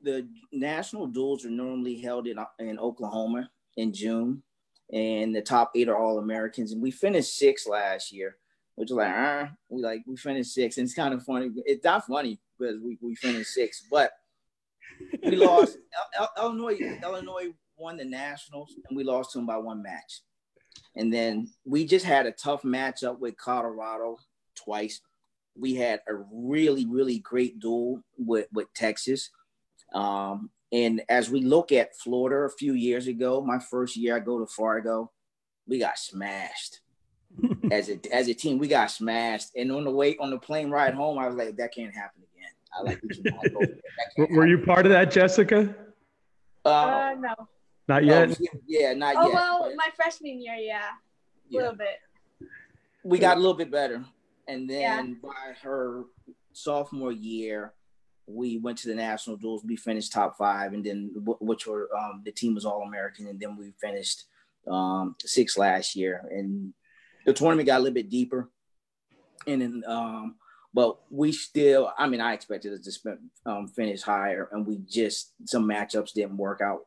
the 0.04 0.28
national 0.52 1.08
duels 1.08 1.46
are 1.46 1.50
normally 1.50 2.00
held 2.00 2.28
in 2.28 2.38
in 2.60 2.80
Oklahoma 2.80 3.50
in 3.78 3.94
June, 3.94 4.44
and 4.94 5.36
the 5.36 5.42
top 5.42 5.72
eight 5.76 5.90
are 5.90 5.98
all 5.98 6.20
Americans. 6.20 6.72
And 6.72 6.82
we 6.82 6.92
finished 6.92 7.38
sixth 7.38 7.68
last 7.68 8.12
year, 8.12 8.38
which 8.76 8.92
is 8.92 8.96
like, 8.96 9.14
uh, 9.14 9.48
we 9.70 9.82
like 9.82 10.04
we 10.08 10.16
finished 10.16 10.54
sixth, 10.54 10.78
and 10.78 10.86
it's 10.86 10.94
kind 10.94 11.14
of 11.14 11.24
funny. 11.24 11.50
It's 11.66 11.84
not 11.84 12.06
funny 12.06 12.40
because 12.58 12.80
we, 12.82 12.98
we 13.02 13.16
finished 13.16 13.52
sixth, 13.52 13.86
but 13.92 14.12
we 15.24 15.36
lost. 15.36 15.78
Illinois 16.38 16.78
Illinois 17.04 17.54
won 17.78 17.98
the 17.98 18.06
nationals, 18.06 18.76
and 18.88 18.98
we 18.98 19.04
lost 19.04 19.32
to 19.32 19.38
them 19.40 19.48
by 19.48 19.58
one 19.58 19.82
match. 19.82 20.22
And 20.96 21.14
then 21.14 21.50
we 21.66 21.86
just 21.86 22.06
had 22.06 22.26
a 22.26 22.32
tough 22.32 22.64
matchup 22.64 23.20
with 23.20 23.38
Colorado 23.38 24.18
twice. 24.56 25.02
We 25.60 25.76
had 25.76 26.02
a 26.08 26.16
really, 26.32 26.86
really 26.86 27.20
great 27.20 27.60
duel 27.60 28.04
with, 28.18 28.48
with 28.52 28.74
Texas. 28.74 29.30
Um, 29.94 30.50
and 30.72 31.02
as 31.10 31.30
we 31.30 31.42
look 31.42 31.72
at 31.72 31.98
Florida 31.98 32.46
a 32.46 32.50
few 32.50 32.74
years 32.74 33.08
ago, 33.08 33.42
my 33.42 33.60
first 33.60 33.98
year 33.98 34.16
I 34.16 34.20
go 34.20 34.40
to 34.40 34.46
Fargo, 34.46 35.12
we 35.68 35.80
got 35.80 35.98
smashed. 35.98 36.82
as 37.72 37.90
a 37.90 38.00
as 38.12 38.28
a 38.28 38.34
team, 38.34 38.58
we 38.58 38.68
got 38.68 38.92
smashed. 38.92 39.50
And 39.56 39.72
on 39.72 39.84
the 39.84 39.92
way 39.92 40.18
on 40.20 40.32
the 40.32 40.40
plane 40.40 40.70
ride 40.70 40.94
home, 40.94 41.18
I 41.18 41.28
was 41.28 41.36
like, 41.36 41.58
that 41.58 41.74
can't 41.74 41.94
happen 41.94 42.24
again. 42.34 42.52
I 42.74 42.82
like 42.82 43.02
we 43.04 43.10
cannot 43.10 43.46
go. 44.18 44.36
Were 44.36 44.48
you 44.48 44.60
part 44.60 44.86
of 44.86 44.92
that, 44.92 45.12
Jessica? 45.12 45.76
Uh, 46.66 46.70
uh, 46.70 47.16
no. 47.20 47.34
Not 47.88 48.04
yet. 48.04 48.32
Oh, 48.32 48.60
yeah, 48.68 48.94
not 48.94 49.16
oh, 49.16 49.28
yet. 49.28 49.32
Oh 49.32 49.34
well, 49.34 49.76
my 49.76 49.90
freshman 49.96 50.42
year, 50.42 50.56
yeah, 50.56 50.78
a 50.78 50.82
yeah. 51.50 51.60
little 51.60 51.76
bit. 51.76 52.50
We 53.04 53.18
got 53.18 53.38
a 53.38 53.40
little 53.40 53.56
bit 53.56 53.72
better, 53.72 54.04
and 54.50 54.70
then 54.70 55.18
yeah. 55.24 55.30
by 55.30 55.54
her 55.62 56.04
sophomore 56.54 57.12
year, 57.12 57.74
we 58.26 58.58
went 58.58 58.80
to 58.80 58.88
the 58.88 58.96
national 58.96 59.38
duels. 59.38 59.64
We 59.64 59.76
finished 59.76 60.12
top 60.12 60.38
five, 60.38 60.74
and 60.74 60.84
then 60.84 61.12
which 61.40 61.68
were 61.68 61.90
um, 61.96 62.24
the 62.26 62.32
team 62.32 62.56
was 62.56 62.66
all 62.66 62.82
American, 62.82 63.28
and 63.28 63.40
then 63.40 63.56
we 63.56 63.74
finished 63.80 64.26
um, 64.68 65.16
six 65.24 65.58
last 65.58 65.96
year, 65.96 66.28
and 66.32 66.74
the 67.26 67.34
tournament 67.34 67.68
got 67.68 67.78
a 67.78 67.84
little 67.84 67.94
bit 67.94 68.10
deeper, 68.10 68.50
and 69.48 69.62
then 69.62 69.84
um, 69.88 70.36
but 70.74 70.98
we 71.12 71.32
still. 71.32 71.92
I 71.98 72.08
mean, 72.08 72.22
I 72.22 72.34
expected 72.34 72.74
us 72.74 72.82
to 72.82 72.92
spend, 72.92 73.20
um, 73.46 73.68
finish 73.68 74.02
higher, 74.02 74.50
and 74.52 74.66
we 74.66 74.80
just 74.90 75.34
some 75.46 75.68
matchups 75.68 76.14
didn't 76.14 76.38
work 76.38 76.62
out 76.62 76.82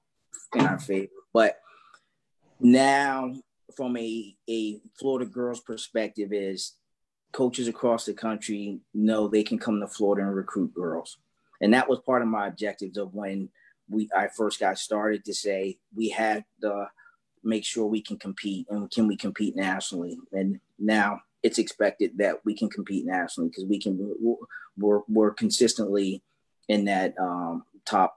in 0.54 0.66
our 0.66 0.78
favor. 0.78 1.11
But 1.33 1.59
now, 2.61 3.35
from 3.76 3.97
a, 3.97 4.37
a 4.49 4.81
Florida 4.99 5.28
girls 5.28 5.61
perspective, 5.61 6.33
is 6.33 6.75
coaches 7.32 7.68
across 7.68 8.04
the 8.04 8.12
country 8.12 8.80
know 8.94 9.26
they 9.26 9.42
can 9.42 9.58
come 9.58 9.80
to 9.80 9.86
Florida 9.86 10.26
and 10.26 10.36
recruit 10.36 10.74
girls. 10.74 11.18
And 11.60 11.74
that 11.74 11.88
was 11.88 12.00
part 12.00 12.22
of 12.22 12.28
my 12.28 12.46
objectives 12.46 12.98
of 12.98 13.14
when 13.14 13.48
we 13.88 14.08
I 14.16 14.28
first 14.28 14.60
got 14.60 14.78
started 14.78 15.24
to 15.24 15.34
say 15.34 15.78
we 15.94 16.08
had 16.08 16.44
to 16.62 16.88
make 17.44 17.64
sure 17.64 17.86
we 17.86 18.02
can 18.02 18.18
compete 18.18 18.66
and 18.70 18.90
can 18.90 19.06
we 19.06 19.16
compete 19.16 19.56
nationally. 19.56 20.18
And 20.32 20.60
now 20.78 21.20
it's 21.42 21.58
expected 21.58 22.12
that 22.18 22.36
we 22.44 22.54
can 22.54 22.68
compete 22.68 23.04
nationally 23.04 23.50
because 23.50 23.64
we 23.64 23.80
can 23.80 24.14
we're, 24.78 25.00
we're 25.08 25.34
consistently 25.34 26.22
in 26.68 26.84
that 26.86 27.14
um, 27.18 27.64
top 27.84 28.14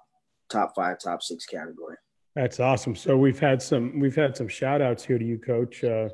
top 0.49 0.73
five, 0.75 0.99
top 0.99 1.23
six 1.23 1.45
category. 1.45 1.97
That's 2.35 2.59
awesome. 2.59 2.95
So 2.95 3.17
we've 3.17 3.39
had 3.39 3.61
some 3.61 3.99
we've 3.99 4.15
had 4.15 4.35
some 4.35 4.47
shout 4.47 4.81
outs 4.81 5.03
here 5.03 5.17
to 5.17 5.25
you, 5.25 5.37
Coach. 5.37 5.83
Uh, 5.83 6.09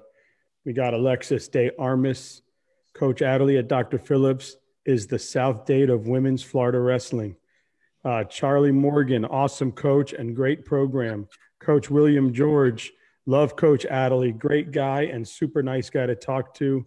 we 0.65 0.74
got 0.74 0.93
Alexis 0.93 1.48
Day 1.48 1.72
Armis, 1.79 2.43
Coach 2.93 3.21
Adderley 3.21 3.57
at 3.57 3.67
Dr. 3.67 3.98
Phillips 3.98 4.55
is 4.86 5.07
the 5.07 5.19
South 5.19 5.65
Date 5.65 5.89
of 5.89 6.07
women's 6.07 6.43
Florida 6.43 6.79
wrestling. 6.79 7.36
Uh, 8.03 8.24
Charlie 8.24 8.71
Morgan, 8.71 9.25
awesome 9.25 9.71
coach 9.71 10.13
and 10.13 10.36
great 10.36 10.65
program. 10.65 11.27
Coach 11.60 11.89
William 11.91 12.33
George, 12.33 12.91
love 13.25 13.55
Coach 13.55 13.86
Adderley, 13.86 14.31
great 14.31 14.71
guy 14.71 15.03
and 15.03 15.27
super 15.27 15.62
nice 15.62 15.89
guy 15.89 16.07
to 16.07 16.15
talk 16.15 16.53
to. 16.55 16.86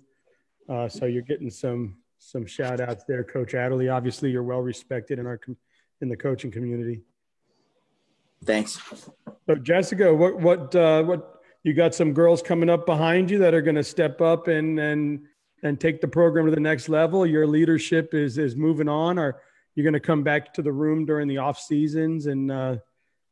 Uh, 0.68 0.88
so 0.88 1.06
you're 1.06 1.23
getting 1.23 1.50
some 1.50 1.99
some 2.18 2.46
shout 2.46 2.80
outs 2.80 3.04
there, 3.06 3.23
Coach 3.23 3.54
Adderley. 3.54 3.88
Obviously, 3.88 4.30
you're 4.30 4.42
well 4.42 4.61
respected 4.61 5.18
in 5.18 5.26
our 5.26 5.38
in 6.00 6.08
the 6.08 6.16
coaching 6.16 6.50
community. 6.50 7.02
Thanks. 8.44 8.80
So 9.46 9.54
Jessica, 9.54 10.12
what 10.12 10.40
what 10.40 10.75
uh, 10.75 11.02
what 11.04 11.42
you 11.62 11.75
got 11.75 11.94
some 11.94 12.12
girls 12.12 12.42
coming 12.42 12.68
up 12.68 12.87
behind 12.87 13.30
you 13.30 13.38
that 13.38 13.54
are 13.54 13.62
going 13.62 13.76
to 13.76 13.84
step 13.84 14.20
up 14.20 14.49
and 14.49 14.78
and 14.78 15.26
and 15.64 15.80
take 15.80 16.00
the 16.00 16.06
program 16.06 16.44
to 16.44 16.52
the 16.52 16.61
next 16.61 16.88
level. 16.88 17.26
Your 17.26 17.47
leadership 17.47 18.14
is 18.14 18.38
is 18.38 18.54
moving 18.54 18.88
on. 18.88 19.18
or 19.18 19.40
you're 19.75 19.85
going 19.85 19.94
to 19.94 20.00
come 20.00 20.23
back 20.23 20.54
to 20.54 20.62
the 20.62 20.71
room 20.71 21.04
during 21.04 21.26
the 21.26 21.38
off 21.38 21.59
seasons 21.59 22.26
and 22.26 22.52
uh, 22.52 22.76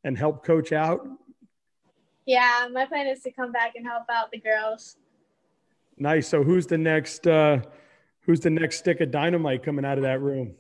and 0.03 0.19
help 0.19 0.45
coach 0.45 0.73
out? 0.73 1.07
Yeah, 2.27 2.69
my 2.73 2.87
plan 2.87 3.07
is 3.07 3.23
to 3.23 3.31
come 3.31 3.53
back 3.53 3.75
and 3.77 3.87
help 3.87 4.05
out 4.11 4.31
the 4.33 4.39
girls. 4.39 4.97
Nice. 5.99 6.27
So 6.27 6.43
who's 6.43 6.67
the 6.67 6.79
next 6.79 7.27
uh, 7.27 7.61
who's 8.23 8.41
the 8.41 8.51
next 8.51 8.79
stick 8.79 9.01
of 9.01 9.11
dynamite 9.11 9.63
coming 9.63 9.85
out 9.85 9.99
of 9.99 10.05
that 10.05 10.21
room? 10.21 10.55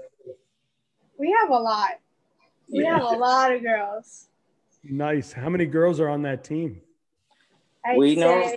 We 1.18 1.34
have 1.40 1.50
a 1.50 1.58
lot. 1.58 2.00
We 2.68 2.82
yeah. 2.82 2.98
have 2.98 3.02
a 3.02 3.18
lot 3.18 3.52
of 3.52 3.62
girls. 3.62 4.28
Nice. 4.84 5.32
How 5.32 5.48
many 5.48 5.66
girls 5.66 6.00
are 6.00 6.08
on 6.08 6.22
that 6.22 6.44
team? 6.44 6.80
I'd 7.84 7.96
we 7.96 8.16
know. 8.16 8.54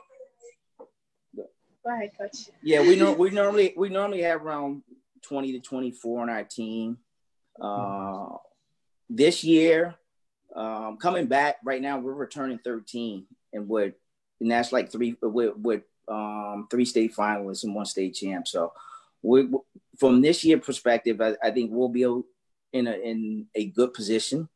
Go 1.85 1.93
ahead, 1.93 2.11
coach. 2.17 2.49
Yeah, 2.63 2.81
we 2.81 2.95
know 2.95 3.11
we 3.17 3.29
normally 3.29 3.73
we 3.77 3.89
normally 3.89 4.23
have 4.23 4.43
around 4.43 4.81
twenty 5.21 5.51
to 5.53 5.59
twenty 5.59 5.91
four 5.91 6.21
on 6.21 6.29
our 6.29 6.43
team. 6.43 6.97
Uh, 7.61 8.29
this 9.09 9.43
year, 9.43 9.95
um, 10.55 10.97
coming 10.97 11.27
back 11.27 11.57
right 11.63 11.81
now, 11.81 11.99
we're 11.99 12.13
returning 12.13 12.57
thirteen, 12.57 13.27
and 13.53 13.69
with 13.69 13.93
and 14.41 14.49
that's 14.49 14.71
like 14.71 14.91
three 14.91 15.15
with 15.21 15.55
with 15.57 15.83
um, 16.07 16.67
three 16.71 16.85
state 16.85 17.15
finalists 17.15 17.63
and 17.63 17.75
one 17.75 17.85
state 17.85 18.15
champ. 18.15 18.47
So, 18.47 18.73
we 19.21 19.47
from 19.99 20.21
this 20.21 20.43
year 20.43 20.57
perspective, 20.57 21.21
I, 21.21 21.35
I 21.41 21.51
think 21.51 21.69
we'll 21.71 21.89
be 21.89 22.03
in 22.73 22.87
a 22.87 22.93
in 22.93 23.45
a 23.53 23.67
good 23.67 23.93
position 23.93 24.49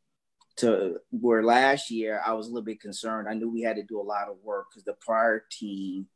to 0.56 0.96
where 1.12 1.44
last 1.44 1.92
year 1.92 2.20
I 2.26 2.32
was 2.32 2.46
a 2.46 2.50
little 2.50 2.64
bit 2.64 2.80
concerned. 2.80 3.28
I 3.28 3.34
knew 3.34 3.48
we 3.48 3.62
had 3.62 3.76
to 3.76 3.84
do 3.84 4.00
a 4.00 4.02
lot 4.02 4.28
of 4.28 4.36
work 4.42 4.66
because 4.70 4.84
the 4.84 4.94
prior 4.94 5.44
team 5.48 6.08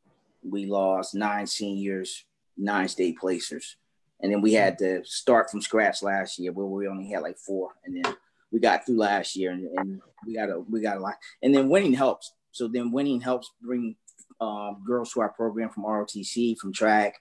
we 0.49 0.65
lost 0.65 1.15
nine 1.15 1.47
seniors, 1.47 2.25
nine 2.57 2.87
state 2.87 3.17
placers, 3.17 3.77
and 4.21 4.31
then 4.31 4.41
we 4.41 4.53
had 4.53 4.77
to 4.79 5.03
start 5.03 5.49
from 5.49 5.61
scratch 5.61 6.01
last 6.03 6.39
year 6.39 6.51
where 6.51 6.65
we 6.65 6.87
only 6.87 7.09
had 7.09 7.21
like 7.21 7.37
four, 7.37 7.71
and 7.85 8.03
then 8.03 8.15
we 8.51 8.59
got 8.59 8.85
through 8.85 8.97
last 8.97 9.35
year, 9.35 9.51
and, 9.51 9.67
and 9.77 10.01
we 10.25 10.35
got 10.35 10.49
a 10.49 10.59
we 10.59 10.81
got 10.81 10.97
a 10.97 10.99
lot, 10.99 11.15
and 11.41 11.53
then 11.53 11.69
winning 11.69 11.93
helps. 11.93 12.33
So 12.51 12.67
then 12.67 12.91
winning 12.91 13.19
helps 13.19 13.51
bring 13.61 13.95
um, 14.39 14.83
girls 14.85 15.11
to 15.13 15.21
our 15.21 15.29
program 15.29 15.69
from 15.69 15.83
ROTC, 15.83 16.57
from 16.57 16.71
track, 16.71 17.15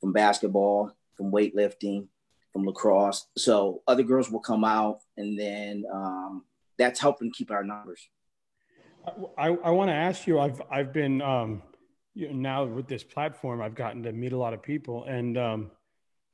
from 0.00 0.12
basketball, 0.12 0.92
from 1.16 1.30
weightlifting, 1.30 2.06
from 2.52 2.64
lacrosse. 2.64 3.26
So 3.36 3.82
other 3.86 4.02
girls 4.02 4.30
will 4.30 4.40
come 4.40 4.64
out, 4.64 5.00
and 5.16 5.38
then 5.38 5.84
um, 5.92 6.44
that's 6.78 7.00
helping 7.00 7.32
keep 7.32 7.50
our 7.50 7.64
numbers. 7.64 8.08
I, 9.36 9.48
I 9.48 9.70
want 9.70 9.88
to 9.88 9.94
ask 9.94 10.26
you. 10.26 10.38
I've 10.38 10.60
I've 10.70 10.92
been 10.92 11.22
um, 11.22 11.62
you 12.18 12.26
know, 12.26 12.34
now 12.34 12.64
with 12.64 12.88
this 12.88 13.04
platform. 13.04 13.62
I've 13.62 13.76
gotten 13.76 14.02
to 14.02 14.12
meet 14.12 14.32
a 14.32 14.36
lot 14.36 14.52
of 14.52 14.60
people, 14.60 15.04
and 15.04 15.38
um, 15.38 15.70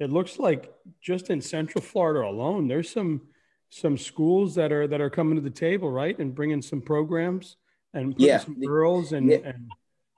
it 0.01 0.11
looks 0.11 0.39
like 0.39 0.73
just 1.03 1.29
in 1.29 1.43
Central 1.43 1.83
Florida 1.83 2.27
alone, 2.27 2.69
there's 2.69 2.91
some 2.91 3.21
some 3.69 3.99
schools 3.99 4.55
that 4.55 4.73
are 4.73 4.87
that 4.87 5.03
are 5.03 5.11
coming 5.11 5.37
to 5.37 5.43
the 5.43 5.51
table, 5.51 5.91
right, 5.91 6.19
and 6.19 6.35
bringing 6.35 6.63
some 6.63 6.81
programs 6.81 7.57
and 7.93 8.15
yeah, 8.17 8.39
some 8.39 8.59
girls 8.59 9.13
and, 9.13 9.29
yeah. 9.29 9.39
and 9.45 9.71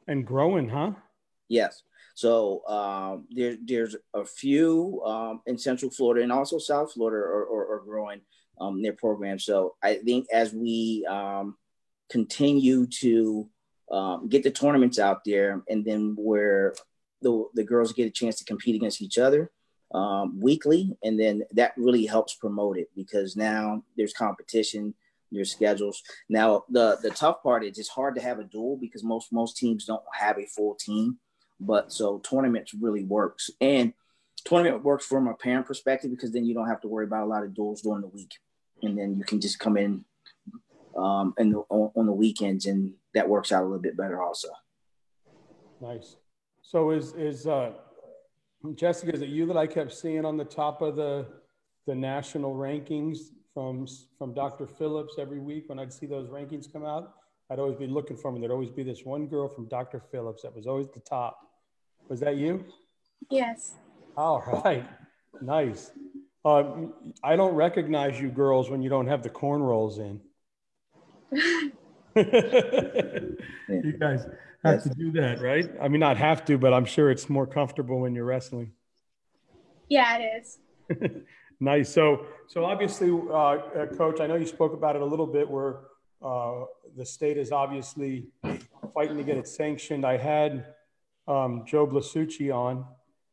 and 0.07 0.25
growing, 0.25 0.69
huh? 0.69 0.93
Yes. 1.49 1.83
So 2.15 2.65
um, 2.69 3.27
there, 3.31 3.57
there's 3.63 3.97
a 4.15 4.25
few 4.25 5.03
um, 5.05 5.43
in 5.47 5.59
Central 5.59 5.91
Florida 5.91 6.23
and 6.23 6.33
also 6.33 6.59
South 6.59 6.93
Florida 6.93 7.19
are, 7.19 7.43
are, 7.43 7.75
are 7.75 7.83
growing 7.85 8.21
um, 8.61 8.83
their 8.83 8.95
programs. 8.95 9.45
So 9.45 9.75
I 9.83 9.97
think 9.97 10.27
as 10.33 10.55
we 10.55 11.05
um, 11.11 11.57
continue 12.09 12.87
to 13.01 13.49
um, 13.91 14.29
get 14.29 14.43
the 14.43 14.51
tournaments 14.51 14.99
out 14.99 15.23
there, 15.25 15.63
and 15.69 15.85
then 15.85 16.15
where 16.19 16.75
the 17.23 17.45
the 17.55 17.65
girls 17.65 17.93
get 17.93 18.07
a 18.07 18.11
chance 18.11 18.37
to 18.39 18.45
compete 18.45 18.77
against 18.77 19.03
each 19.03 19.19
other 19.19 19.51
um, 19.95 20.41
weekly, 20.41 20.97
and 21.03 21.19
then 21.19 21.43
that 21.53 21.73
really 21.77 22.07
helps 22.07 22.35
promote 22.35 22.79
it 22.79 22.89
because 22.95 23.37
now 23.37 23.83
there's 23.97 24.13
competition. 24.13 24.95
your 25.31 25.45
schedules. 25.45 26.03
Now 26.29 26.65
the 26.69 26.99
the 27.03 27.11
tough 27.11 27.43
part 27.43 27.65
is 27.65 27.79
it's 27.79 27.89
hard 27.89 28.15
to 28.15 28.23
have 28.23 28.39
a 28.39 28.45
duel 28.45 28.77
because 28.77 29.03
most 29.03 29.33
most 29.33 29.57
teams 29.57 29.85
don't 29.85 30.03
have 30.13 30.39
a 30.39 30.47
full 30.47 30.75
team. 30.77 31.19
But 31.59 31.93
so 31.93 32.19
tournaments 32.19 32.75
really 32.75 33.05
works 33.05 33.51
and 33.61 33.93
tournament 34.45 34.85
works 34.85 35.07
from 35.07 35.27
a 35.27 35.35
parent 35.35 35.67
perspective 35.67 36.11
because 36.11 36.33
then 36.33 36.45
you 36.45 36.55
don't 36.55 36.69
have 36.69 36.81
to 36.83 36.89
worry 36.89 37.07
about 37.07 37.25
a 37.25 37.27
lot 37.27 37.45
of 37.45 37.51
duals 37.51 37.83
during 37.83 38.03
the 38.03 38.09
week, 38.09 38.35
and 38.83 38.97
then 38.97 39.17
you 39.17 39.25
can 39.25 39.41
just 39.41 39.59
come 39.59 39.77
in 39.77 40.05
um, 40.97 41.35
and 41.39 41.55
on, 41.69 41.91
on 41.97 42.07
the 42.07 42.13
weekends, 42.13 42.67
and 42.67 42.95
that 43.17 43.29
works 43.29 43.51
out 43.51 43.63
a 43.63 43.65
little 43.65 43.81
bit 43.81 43.97
better 43.97 44.23
also. 44.23 44.49
Nice. 45.81 46.17
So 46.63 46.91
is 46.91 47.15
is 47.15 47.47
uh, 47.47 47.73
Jessica? 48.75 49.13
Is 49.15 49.23
it 49.23 49.31
you 49.31 49.47
that 49.47 49.57
I 49.57 49.67
kept 49.67 49.93
seeing 49.93 50.25
on 50.25 50.37
the 50.37 50.45
top 50.45 50.83
of 50.83 50.97
the 50.97 51.27
the 51.87 51.95
national 51.95 52.55
rankings 52.55 53.19
from 53.55 53.87
from 54.19 54.35
Dr. 54.35 54.67
Phillips 54.67 55.15
every 55.19 55.41
week 55.41 55.69
when 55.69 55.79
I'd 55.79 55.93
see 55.93 56.07
those 56.07 56.29
rankings 56.29 56.71
come 56.71 56.85
out? 56.85 57.15
I'd 57.51 57.59
always 57.59 57.77
be 57.77 57.87
looking 57.87 58.17
for 58.17 58.31
them. 58.31 58.41
There'd 58.41 58.53
always 58.53 58.71
be 58.71 58.83
this 58.83 59.05
one 59.05 59.27
girl 59.27 59.49
from 59.49 59.67
Dr. 59.69 60.01
Phillips 60.11 60.43
that 60.43 60.55
was 60.55 60.67
always 60.67 60.89
the 60.89 61.01
top. 61.01 61.39
Was 62.09 62.21
that 62.21 62.37
you? 62.37 62.65
Yes. 63.31 63.77
All 64.17 64.43
right. 64.65 64.87
Nice. 65.41 65.93
Uh, 66.45 66.65
I 67.23 67.37
don't 67.37 67.55
recognize 67.55 68.21
you 68.21 68.29
girls 68.29 68.69
when 68.69 68.83
you 68.83 68.91
don't 68.91 69.07
have 69.07 69.23
the 69.23 69.31
cornrows 69.31 69.99
in. 69.99 70.21
you 73.69 73.95
guys 74.01 74.27
have 74.65 74.83
to 74.83 74.89
do 74.91 75.13
that, 75.13 75.41
right? 75.41 75.69
I 75.81 75.89
mean, 75.89 76.01
not 76.01 76.17
have 76.17 76.45
to, 76.47 76.57
but 76.57 76.73
I'm 76.73 76.87
sure 76.87 77.11
it's 77.11 77.29
more 77.29 77.47
comfortable 77.47 78.01
when 78.01 78.15
you're 78.15 78.25
wrestling. 78.25 78.73
Yeah, 79.89 80.19
it 80.19 80.43
is. 80.43 80.59
nice. 81.61 81.93
So, 81.93 82.27
so 82.47 82.65
obviously, 82.65 83.11
uh, 83.11 83.35
uh, 83.35 83.87
Coach, 83.97 84.21
I 84.21 84.27
know 84.27 84.37
you 84.37 84.47
spoke 84.47 84.73
about 84.73 84.97
it 84.97 85.03
a 85.03 85.05
little 85.05 85.27
bit, 85.27 85.49
where 85.49 85.81
uh, 86.25 86.65
the 86.97 87.05
state 87.05 87.37
is 87.37 87.53
obviously 87.53 88.29
fighting 88.95 89.19
to 89.19 89.23
get 89.23 89.37
it 89.37 89.47
sanctioned. 89.47 90.07
I 90.07 90.17
had 90.17 90.75
um, 91.29 91.65
Joe 91.67 91.87
Blasucci 91.87 92.55
on, 92.55 92.87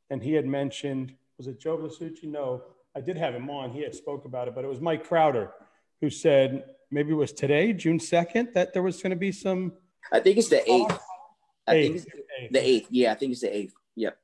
and 0.09 0.21
he 0.21 0.33
had 0.33 0.45
mentioned, 0.45 1.13
was 1.37 1.47
it 1.47 1.59
Joe 1.59 1.77
Blasucci? 1.77 2.25
No, 2.25 2.63
I 2.95 3.01
did 3.01 3.17
have 3.17 3.33
him 3.33 3.49
on. 3.49 3.71
He 3.71 3.81
had 3.81 3.95
spoke 3.95 4.25
about 4.25 4.49
it, 4.49 4.55
but 4.55 4.65
it 4.65 4.67
was 4.67 4.81
Mike 4.81 5.07
Crowder 5.07 5.51
who 6.01 6.09
said 6.09 6.65
maybe 6.93 7.12
it 7.12 7.15
was 7.15 7.33
today, 7.33 7.73
June 7.73 8.00
2nd, 8.00 8.53
that 8.53 8.73
there 8.73 8.83
was 8.83 9.01
going 9.01 9.09
to 9.09 9.17
be 9.17 9.31
some. 9.31 9.73
I 10.12 10.19
think 10.19 10.38
it's 10.38 10.50
the 10.50 10.57
8th. 10.57 11.00
I 11.67 11.75
eighth. 11.75 12.03
think 12.03 12.15
it's 12.38 12.53
the 12.53 12.59
8th. 12.59 12.85
Yeah, 12.89 13.12
I 13.12 13.15
think 13.15 13.31
it's 13.31 13.41
the 13.41 13.47
8th. 13.47 13.71
Yep. 13.95 14.17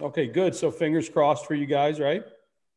Okay, 0.00 0.26
good. 0.26 0.54
So 0.54 0.70
fingers 0.70 1.08
crossed 1.08 1.46
for 1.46 1.54
you 1.54 1.66
guys, 1.66 2.00
right? 2.00 2.24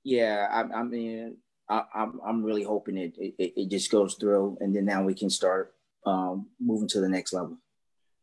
Yeah, 0.04 0.48
I, 0.52 0.80
I 0.80 0.84
mean, 0.84 1.38
I, 1.70 1.78
am 1.78 1.86
I'm, 1.94 2.20
I'm 2.26 2.44
really 2.44 2.64
hoping 2.64 2.98
it, 2.98 3.16
it 3.18 3.54
it 3.56 3.70
just 3.70 3.92
goes 3.92 4.16
through, 4.16 4.58
and 4.60 4.76
then 4.76 4.86
now 4.86 5.04
we 5.04 5.16
can 5.16 5.30
start 5.30 5.74
um, 6.06 6.48
moving 6.60 6.88
to 6.90 7.02
the 7.02 7.10
next 7.10 7.34
level. 7.34 7.58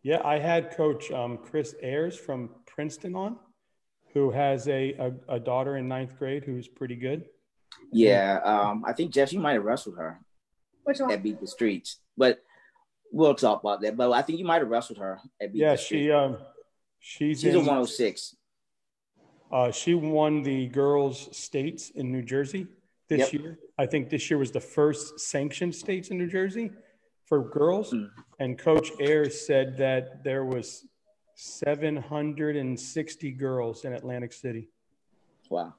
Yeah, 0.03 0.21
I 0.25 0.39
had 0.39 0.77
Coach 0.77 1.11
um, 1.11 1.39
Chris 1.39 1.75
Ayers 1.83 2.17
from 2.17 2.51
Princeton 2.67 3.17
on, 3.17 3.37
who 4.13 4.31
has 4.31 4.69
a, 4.69 4.93
a, 5.29 5.37
a 5.37 5.41
daughter 5.41 5.77
in 5.77 5.89
ninth 5.89 6.17
grade 6.19 6.45
who's 6.45 6.69
pretty 6.69 6.97
good. 6.97 7.25
Yeah, 7.91 8.41
um, 8.45 8.85
I 8.87 8.93
think 8.93 9.13
Jeff, 9.13 9.33
you 9.33 9.41
might 9.41 9.55
have 9.55 9.65
wrestled 9.65 9.97
her. 9.97 10.21
Which 10.85 11.01
one? 11.01 11.11
At 11.11 11.23
Beat 11.23 11.41
the 11.41 11.47
Streets, 11.47 11.99
but 12.17 12.43
we'll 13.11 13.35
talk 13.35 13.63
about 13.63 13.81
that. 13.83 13.97
But 13.97 14.13
I 14.13 14.23
think 14.23 14.39
you 14.39 14.45
might 14.45 14.61
have 14.61 14.69
wrestled 14.69 14.99
her 14.99 15.21
at 15.41 15.53
Beat 15.53 15.61
yeah, 15.61 15.77
she 15.77 16.11
um, 16.11 16.39
she's 16.99 17.41
she's 17.41 17.55
in, 17.55 17.57
a 17.57 17.59
106. 17.59 18.37
Uh, 19.51 19.71
she 19.71 19.95
won 19.95 20.43
the 20.43 20.67
girls' 20.69 21.37
states 21.37 21.91
in 21.91 22.11
New 22.11 22.23
Jersey 22.23 22.67
this 23.09 23.33
yep. 23.33 23.33
year. 23.33 23.59
I 23.79 23.87
think 23.87 24.09
this 24.09 24.31
year 24.31 24.39
was 24.39 24.51
the 24.51 24.61
first 24.61 25.21
sanctioned 25.21 25.75
states 25.75 26.09
in 26.09 26.19
New 26.19 26.29
Jersey 26.29 26.71
for 27.27 27.49
girls. 27.49 27.93
Mm. 27.93 28.11
And 28.41 28.59
Coach 28.59 28.91
Ayers 29.01 29.47
said 29.47 29.77
that 29.79 30.25
there 30.25 30.45
was 30.45 30.87
760 31.35 33.31
girls 33.33 33.85
in 33.85 33.93
Atlantic 33.93 34.33
City. 34.33 34.71
Wow. 35.51 35.75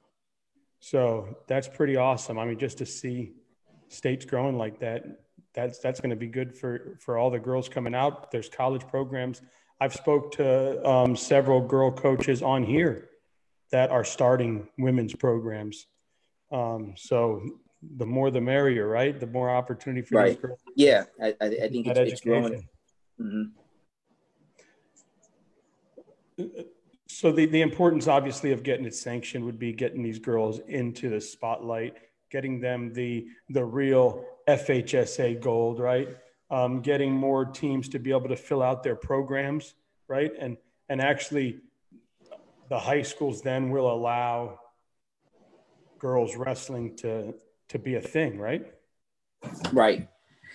So 0.80 1.38
that's 1.46 1.66
pretty 1.66 1.96
awesome. 1.96 2.38
I 2.38 2.44
mean, 2.44 2.58
just 2.58 2.78
to 2.78 2.86
see 2.86 3.32
states 3.88 4.24
growing 4.24 4.58
like 4.58 4.80
that, 4.80 5.04
that's 5.54 5.78
that's 5.78 6.00
going 6.00 6.10
to 6.10 6.16
be 6.16 6.26
good 6.26 6.56
for 6.56 6.98
for 7.00 7.16
all 7.18 7.30
the 7.30 7.38
girls 7.38 7.68
coming 7.68 7.94
out. 7.94 8.30
There's 8.30 8.48
college 8.48 8.86
programs. 8.88 9.40
I've 9.80 9.94
spoke 9.94 10.32
to 10.32 10.86
um, 10.88 11.16
several 11.16 11.60
girl 11.60 11.90
coaches 11.90 12.42
on 12.42 12.62
here 12.64 13.08
that 13.70 13.90
are 13.90 14.04
starting 14.04 14.68
women's 14.78 15.14
programs. 15.14 15.86
Um, 16.52 16.94
so 16.96 17.42
the 17.96 18.06
more 18.06 18.30
the 18.30 18.40
merrier, 18.40 18.86
right? 18.88 19.18
The 19.18 19.26
more 19.26 19.50
opportunity 19.50 20.02
for 20.06 20.16
right. 20.16 20.40
girls. 20.40 20.60
Yeah, 20.76 21.04
I, 21.20 21.34
I, 21.40 21.46
I 21.46 21.68
think 21.68 21.86
it's, 21.86 22.12
it's, 22.12 22.20
growing. 22.20 22.68
Mm-hmm. 23.20 23.44
So 27.08 27.30
the, 27.30 27.46
the 27.46 27.62
importance, 27.62 28.08
obviously, 28.08 28.52
of 28.52 28.62
getting 28.62 28.86
it 28.86 28.94
sanctioned 28.94 29.44
would 29.44 29.58
be 29.58 29.72
getting 29.72 30.02
these 30.02 30.18
girls 30.18 30.58
into 30.66 31.08
the 31.08 31.20
spotlight, 31.20 31.96
getting 32.34 32.58
them 32.58 32.92
the 32.92 33.28
the 33.48 33.64
real 33.64 34.24
FHSA 34.48 35.40
gold, 35.40 35.78
right? 35.78 36.08
Um, 36.50 36.82
getting 36.82 37.12
more 37.12 37.44
teams 37.44 37.88
to 37.90 38.00
be 38.00 38.10
able 38.10 38.28
to 38.28 38.36
fill 38.36 38.60
out 38.60 38.82
their 38.82 38.96
programs, 38.96 39.74
right? 40.08 40.32
And 40.38 40.56
and 40.88 41.00
actually, 41.00 41.60
the 42.68 42.78
high 42.78 43.02
schools 43.02 43.40
then 43.40 43.70
will 43.70 43.90
allow 43.90 44.58
girls 46.00 46.34
wrestling 46.34 46.96
to 46.96 47.34
to 47.68 47.78
be 47.78 47.94
a 47.94 48.00
thing, 48.00 48.38
right? 48.38 48.66
Right. 49.72 50.08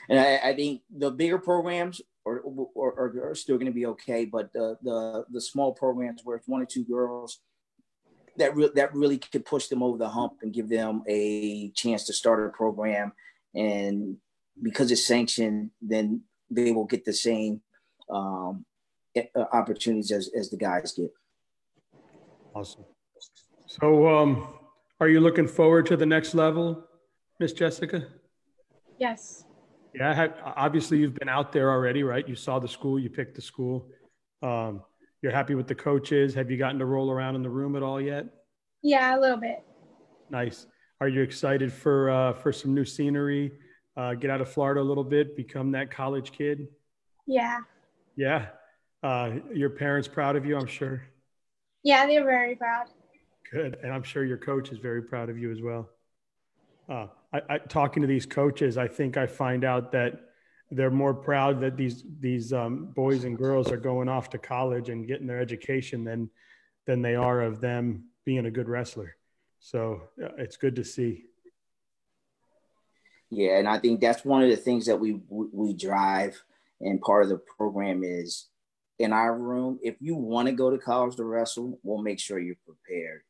And 0.10 0.20
I, 0.20 0.50
I 0.50 0.56
think 0.56 0.82
the 0.90 1.12
bigger 1.12 1.38
programs 1.38 2.02
are, 2.26 2.44
are, 2.76 3.30
are 3.30 3.36
still 3.36 3.58
going 3.58 3.68
to 3.68 3.80
be 3.82 3.86
okay, 3.86 4.26
but 4.26 4.52
the, 4.52 4.78
the 4.82 5.24
the 5.32 5.42
small 5.42 5.72
programs 5.74 6.22
where 6.26 6.36
it's 6.36 6.48
one 6.48 6.62
or 6.62 6.66
two 6.66 6.84
girls 6.84 7.40
that 8.40 8.56
re- 8.56 8.72
that 8.76 8.94
really 8.94 9.18
could 9.18 9.46
push 9.46 9.68
them 9.68 9.84
over 9.84 9.98
the 9.98 10.10
hump 10.10 10.34
and 10.42 10.54
give 10.54 10.70
them 10.70 11.04
a 11.08 11.70
chance 11.72 12.06
to 12.06 12.14
start 12.14 12.46
a 12.46 12.50
program, 12.50 13.14
and 13.54 14.18
because 14.62 14.92
it's 14.92 15.06
sanctioned, 15.06 15.72
then 15.82 16.22
they 16.50 16.72
will 16.72 16.86
get 16.86 17.06
the 17.06 17.14
same 17.14 17.62
um, 18.10 18.66
opportunities 19.54 20.12
as 20.12 20.30
as 20.38 20.50
the 20.50 20.58
guys 20.58 20.94
get. 20.94 21.12
Awesome. 22.56 22.86
So, 23.68 24.08
um, 24.08 24.48
are 25.00 25.08
you 25.08 25.20
looking 25.20 25.48
forward 25.48 25.86
to 25.88 25.98
the 25.98 26.06
next 26.06 26.34
level, 26.34 26.84
Miss 27.40 27.54
Jessica? 27.54 28.08
Yes. 28.98 29.46
Yeah, 29.94 30.14
have, 30.14 30.34
obviously 30.44 31.00
you've 31.00 31.16
been 31.16 31.30
out 31.30 31.52
there 31.52 31.72
already, 31.72 32.04
right? 32.04 32.28
You 32.28 32.36
saw 32.36 32.60
the 32.60 32.68
school, 32.68 33.00
you 33.00 33.10
picked 33.10 33.36
the 33.36 33.42
school. 33.42 33.88
Um, 34.42 34.84
you're 35.22 35.32
happy 35.32 35.56
with 35.56 35.68
the 35.68 35.76
coaches. 35.76 36.34
Have 36.34 36.50
you 36.50 36.58
gotten 36.58 36.80
to 36.80 36.86
roll 36.86 37.12
around 37.12 37.36
in 37.36 37.44
the 37.44 37.50
room 37.50 37.76
at 37.76 37.84
all 37.84 38.00
yet? 38.00 38.26
Yeah, 38.82 39.18
a 39.18 39.20
little 39.20 39.38
bit. 39.38 39.64
Nice. 40.30 40.66
Are 41.02 41.08
you 41.08 41.22
excited 41.22 41.72
for 41.72 42.10
uh, 42.10 42.34
for 42.34 42.52
some 42.52 42.74
new 42.74 42.86
scenery? 42.86 43.52
Uh, 43.98 44.14
get 44.14 44.30
out 44.30 44.40
of 44.42 44.50
Florida 44.50 44.82
a 44.82 44.84
little 44.84 45.04
bit, 45.04 45.36
become 45.36 45.72
that 45.72 45.92
college 45.92 46.32
kid. 46.32 46.68
Yeah. 47.28 47.60
Yeah. 48.16 48.48
Uh, 49.04 49.32
your 49.54 49.70
parents 49.70 50.08
proud 50.08 50.36
of 50.36 50.46
you, 50.46 50.58
I'm 50.58 50.68
sure. 50.68 51.04
Yeah, 51.84 52.06
they're 52.06 52.24
very 52.24 52.56
proud. 52.56 52.88
Good, 53.52 53.78
and 53.84 53.92
I'm 53.92 54.04
sure 54.04 54.24
your 54.24 54.38
coach 54.38 54.72
is 54.72 54.78
very 54.78 55.02
proud 55.02 55.30
of 55.30 55.38
you 55.38 55.52
as 55.52 55.62
well. 55.62 55.90
Uh, 56.88 57.08
I, 57.34 57.42
I, 57.50 57.58
talking 57.58 58.02
to 58.02 58.08
these 58.08 58.26
coaches, 58.26 58.78
I 58.78 58.88
think 58.88 59.18
I 59.18 59.28
find 59.28 59.64
out 59.64 59.92
that 59.94 60.29
they're 60.72 60.92
more 60.92 61.14
proud 61.14 61.62
that 61.62 61.78
these 61.78 62.04
these 62.20 62.54
um, 62.54 62.86
boys 62.96 63.24
and 63.24 63.38
girls 63.38 63.72
are 63.72 63.78
going 63.78 64.08
off 64.08 64.30
to 64.30 64.38
college 64.38 64.90
and 64.90 65.08
getting 65.08 65.28
their 65.28 65.40
education 65.40 66.04
than 66.04 66.30
than 66.86 67.02
they 67.02 67.16
are 67.16 67.42
of 67.42 67.60
them 67.60 68.06
being 68.26 68.46
a 68.46 68.52
good 68.52 68.70
wrestler. 68.70 69.16
So 69.60 70.02
uh, 70.24 70.30
it's 70.38 70.58
good 70.58 70.76
to 70.78 70.84
see. 70.84 71.26
Yeah, 73.32 73.58
and 73.58 73.68
I 73.68 73.78
think 73.78 74.00
that's 74.00 74.26
one 74.26 74.44
of 74.44 74.50
the 74.50 74.58
things 74.58 74.86
that 74.86 75.00
we 75.00 75.20
we 75.30 75.74
drive, 75.74 76.42
and 76.82 77.02
part 77.02 77.24
of 77.24 77.30
the 77.30 77.42
program 77.58 78.04
is 78.04 78.48
in 79.00 79.14
our 79.14 79.36
room. 79.38 79.80
If 79.82 79.96
you 80.00 80.16
want 80.16 80.48
to 80.48 80.52
go 80.54 80.70
to 80.70 80.78
college 80.78 81.16
to 81.16 81.24
wrestle, 81.24 81.80
we'll 81.84 82.02
make 82.02 82.20
sure 82.20 82.40
you're 82.40 82.56
prepared. 82.66 83.22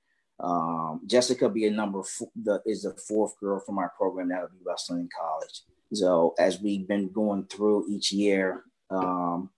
Um, 0.41 1.01
Jessica 1.05 1.49
be 1.49 1.67
a 1.67 1.71
number 1.71 2.01
four, 2.01 2.29
the, 2.41 2.61
is 2.65 2.83
the 2.83 2.93
fourth 3.07 3.37
girl 3.39 3.59
from 3.65 3.77
our 3.77 3.91
program 3.97 4.29
that 4.29 4.41
will 4.41 4.49
be 4.49 4.63
wrestling 4.65 5.01
in 5.01 5.09
college. 5.17 5.63
So 5.93 6.35
as 6.37 6.61
we've 6.61 6.87
been 6.87 7.11
going 7.11 7.45
through 7.45 7.85
each 7.89 8.11
year, 8.11 8.63
um, 8.89 9.49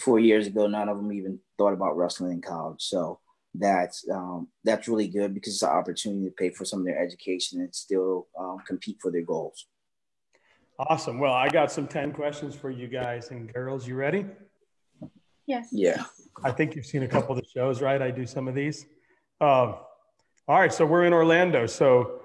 four 0.00 0.18
years 0.18 0.46
ago, 0.46 0.66
none 0.66 0.88
of 0.88 0.96
them 0.96 1.12
even 1.12 1.40
thought 1.56 1.72
about 1.72 1.96
wrestling 1.96 2.32
in 2.32 2.40
college. 2.40 2.82
So 2.82 3.18
that's 3.54 4.08
um, 4.08 4.48
that's 4.62 4.88
really 4.88 5.08
good 5.08 5.34
because 5.34 5.54
it's 5.54 5.62
an 5.62 5.70
opportunity 5.70 6.26
to 6.26 6.30
pay 6.30 6.50
for 6.50 6.64
some 6.64 6.80
of 6.80 6.86
their 6.86 7.02
education 7.02 7.60
and 7.60 7.74
still 7.74 8.28
um, 8.38 8.58
compete 8.66 8.98
for 9.00 9.10
their 9.10 9.22
goals. 9.22 9.66
Awesome. 10.78 11.18
Well, 11.18 11.32
I 11.32 11.48
got 11.48 11.72
some 11.72 11.88
10 11.88 12.12
questions 12.12 12.54
for 12.54 12.70
you 12.70 12.86
guys 12.86 13.32
and 13.32 13.52
girls. 13.52 13.88
You 13.88 13.96
ready? 13.96 14.26
Yes. 15.44 15.70
Yeah. 15.72 16.04
I 16.44 16.52
think 16.52 16.76
you've 16.76 16.86
seen 16.86 17.02
a 17.02 17.08
couple 17.08 17.36
of 17.36 17.42
the 17.42 17.48
shows, 17.48 17.82
right? 17.82 18.00
I 18.00 18.12
do 18.12 18.26
some 18.26 18.46
of 18.46 18.54
these. 18.54 18.84
Um, 19.40 19.74
all 20.46 20.60
right, 20.60 20.72
so 20.72 20.86
we're 20.86 21.04
in 21.04 21.12
Orlando. 21.12 21.66
So 21.66 22.20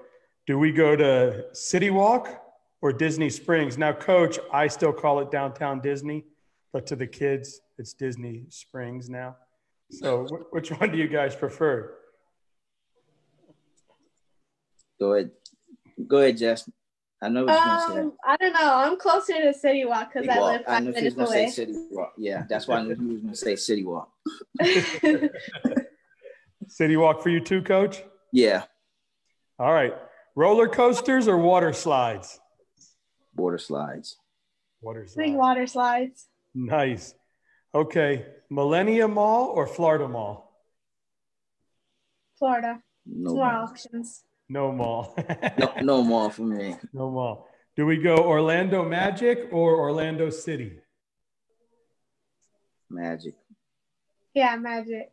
do 0.46 0.56
we 0.56 0.70
go 0.70 0.94
to 0.94 1.46
City 1.52 1.90
Walk 1.90 2.43
or 2.84 2.92
Disney 2.92 3.30
Springs? 3.30 3.78
Now, 3.78 3.94
coach, 3.94 4.38
I 4.52 4.66
still 4.68 4.92
call 4.92 5.20
it 5.20 5.30
downtown 5.30 5.80
Disney, 5.80 6.26
but 6.70 6.86
to 6.88 6.96
the 6.96 7.06
kids, 7.06 7.62
it's 7.78 7.94
Disney 7.94 8.44
Springs 8.50 9.08
now. 9.08 9.36
So, 9.90 10.26
which 10.50 10.70
one 10.70 10.92
do 10.92 10.98
you 10.98 11.08
guys 11.08 11.34
prefer? 11.34 11.94
Go 15.00 15.14
ahead. 15.14 15.30
Go 16.06 16.18
ahead, 16.18 16.36
Jess. 16.36 16.68
I 17.22 17.30
know 17.30 17.46
what 17.46 17.52
you're 17.64 17.72
Um, 17.72 17.78
gonna 17.86 18.10
say. 18.10 18.16
I 18.26 18.36
don't 18.36 18.52
know. 18.52 18.74
I'm 18.74 18.98
closer 18.98 19.32
to 19.32 19.54
City 19.54 19.86
Walk 19.86 20.12
because 20.12 20.28
I 20.28 20.38
Walk. 20.38 20.52
live 20.52 20.60
I 20.66 20.74
five 20.74 20.82
knew 20.84 20.92
he 20.92 21.04
was 21.06 21.16
minutes 21.16 21.16
gonna 21.16 21.28
say. 21.28 21.48
City 21.48 21.74
Walk. 21.90 22.12
Yeah, 22.18 22.44
that's 22.50 22.68
why 22.68 22.76
I 22.80 22.82
knew 22.82 22.94
he 22.96 23.06
was 23.14 23.22
gonna 23.22 23.34
say 23.34 23.56
City 23.56 23.84
Walk. 23.84 24.10
City 26.68 26.96
Walk 26.98 27.22
for 27.22 27.30
you 27.30 27.40
too, 27.40 27.62
coach? 27.62 28.02
Yeah, 28.30 28.64
All 29.58 29.72
right. 29.72 29.94
Roller 30.36 30.68
coasters 30.68 31.28
or 31.28 31.38
water 31.38 31.72
slides? 31.72 32.40
Border 33.34 33.58
slides. 33.58 34.16
Water 34.80 35.00
Big 35.02 35.10
slides. 35.10 35.32
water 35.32 35.66
slides. 35.66 36.28
Nice. 36.54 37.14
Okay. 37.74 38.26
Millennium 38.50 39.14
Mall 39.14 39.46
or 39.48 39.66
Florida 39.66 40.06
Mall? 40.08 40.52
Florida. 42.38 42.80
No, 43.06 43.34
More 43.34 43.52
mall. 43.52 43.64
options. 43.64 44.24
No 44.48 44.72
mall. 44.72 45.16
no, 45.58 45.72
no 45.82 46.02
more 46.04 46.30
for 46.30 46.42
me. 46.42 46.76
no 46.92 47.10
mall. 47.10 47.48
Do 47.76 47.86
we 47.86 47.96
go 47.96 48.16
Orlando 48.16 48.84
Magic 48.84 49.48
or 49.52 49.76
Orlando 49.76 50.30
City? 50.30 50.78
Magic. 52.90 53.34
Yeah, 54.34 54.56
magic. 54.56 55.10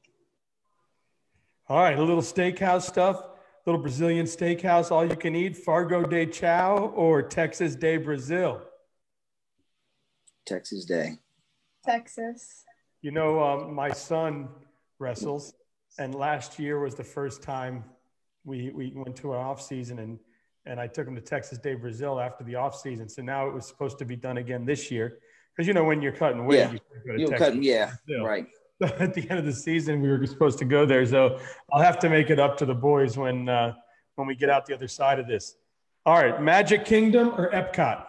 All 1.67 1.77
right, 1.77 1.97
a 1.97 2.03
little 2.03 2.21
steakhouse 2.21 2.83
stuff, 2.83 3.23
little 3.65 3.81
Brazilian 3.81 4.25
steakhouse, 4.25 4.91
all 4.91 5.05
you 5.05 5.15
can 5.15 5.35
eat, 5.35 5.55
Fogo 5.57 6.03
de 6.03 6.25
Chão 6.25 6.91
or 6.95 7.21
Texas 7.21 7.75
de 7.75 7.97
Brazil. 7.97 8.61
Texas 10.45 10.85
de. 10.85 11.17
Texas. 11.85 12.63
You 13.01 13.11
know, 13.11 13.41
um, 13.43 13.73
my 13.73 13.91
son 13.91 14.49
wrestles, 14.99 15.53
and 15.99 16.13
last 16.15 16.59
year 16.59 16.79
was 16.79 16.95
the 16.95 17.03
first 17.03 17.41
time 17.41 17.83
we, 18.43 18.71
we 18.71 18.91
went 18.95 19.15
to 19.17 19.31
our 19.31 19.39
off 19.45 19.61
season, 19.61 19.99
and, 19.99 20.19
and 20.65 20.79
I 20.79 20.87
took 20.87 21.07
him 21.07 21.15
to 21.15 21.21
Texas 21.21 21.57
de 21.57 21.75
Brazil 21.75 22.19
after 22.19 22.43
the 22.43 22.55
off 22.55 22.75
season. 22.79 23.09
So 23.09 23.21
now 23.21 23.47
it 23.47 23.53
was 23.53 23.67
supposed 23.67 23.97
to 23.99 24.05
be 24.05 24.15
done 24.15 24.37
again 24.37 24.65
this 24.65 24.89
year. 24.91 25.19
Because, 25.55 25.67
you 25.67 25.73
know, 25.73 25.83
when 25.83 26.01
you're 26.01 26.11
cutting 26.13 26.45
weight, 26.45 26.57
Yeah. 26.59 26.71
you 26.71 26.79
go 27.05 27.13
to 27.13 27.19
You 27.21 27.27
Texas 27.27 27.47
cut, 27.49 27.63
yeah, 27.63 27.91
Brazil. 28.07 28.25
right. 28.25 28.47
at 28.99 29.13
the 29.13 29.29
end 29.29 29.37
of 29.37 29.45
the 29.45 29.53
season 29.53 30.01
we 30.01 30.09
were 30.09 30.25
supposed 30.25 30.57
to 30.57 30.65
go 30.65 30.85
there 30.85 31.05
so 31.05 31.39
i'll 31.71 31.81
have 31.81 31.99
to 31.99 32.09
make 32.09 32.29
it 32.31 32.39
up 32.39 32.57
to 32.57 32.65
the 32.65 32.73
boys 32.73 33.15
when 33.17 33.47
uh, 33.47 33.73
when 34.15 34.27
we 34.27 34.35
get 34.35 34.49
out 34.49 34.65
the 34.65 34.73
other 34.73 34.87
side 34.87 35.19
of 35.19 35.27
this 35.27 35.55
all 36.05 36.15
right 36.15 36.41
magic 36.41 36.83
kingdom 36.85 37.29
or 37.37 37.51
epcot 37.51 38.05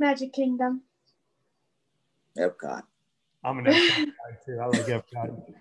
Magic 0.00 0.32
Kingdom. 0.32 0.82
Epcot. 2.38 2.82
i'm 3.44 3.58
an 3.58 3.64
epcot 3.66 4.06
guy 4.06 4.38
too 4.46 4.58
i 4.62 4.66
like 4.66 4.86
epcot 4.86 5.54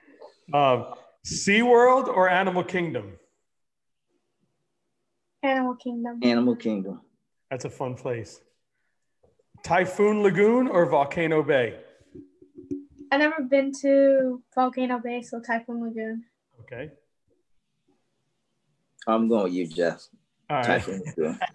um, 0.54 0.94
seaworld 1.26 2.08
or 2.08 2.30
animal 2.30 2.64
kingdom 2.64 3.14
Animal 5.44 5.76
Kingdom. 5.76 6.20
Animal 6.24 6.56
Kingdom. 6.56 7.02
that's 7.50 7.66
a 7.66 7.70
fun 7.70 7.96
place 7.96 8.40
typhoon 9.64 10.22
lagoon 10.24 10.68
or 10.68 10.86
volcano 10.86 11.44
bay 11.44 11.80
i 13.12 13.18
never 13.18 13.42
been 13.42 13.72
to 13.82 14.42
Volcano 14.54 15.00
Bay, 15.00 15.22
so 15.22 15.40
Typhoon 15.40 15.84
Lagoon. 15.84 16.24
okay 16.62 16.92
I'm 19.08 19.30
going 19.30 19.44
with 19.44 19.54
you, 19.54 19.68
Jess. 19.68 20.10
all 20.50 20.58
right 20.58 20.66
Typhoon 20.66 21.04
Lagoon. 21.06 21.40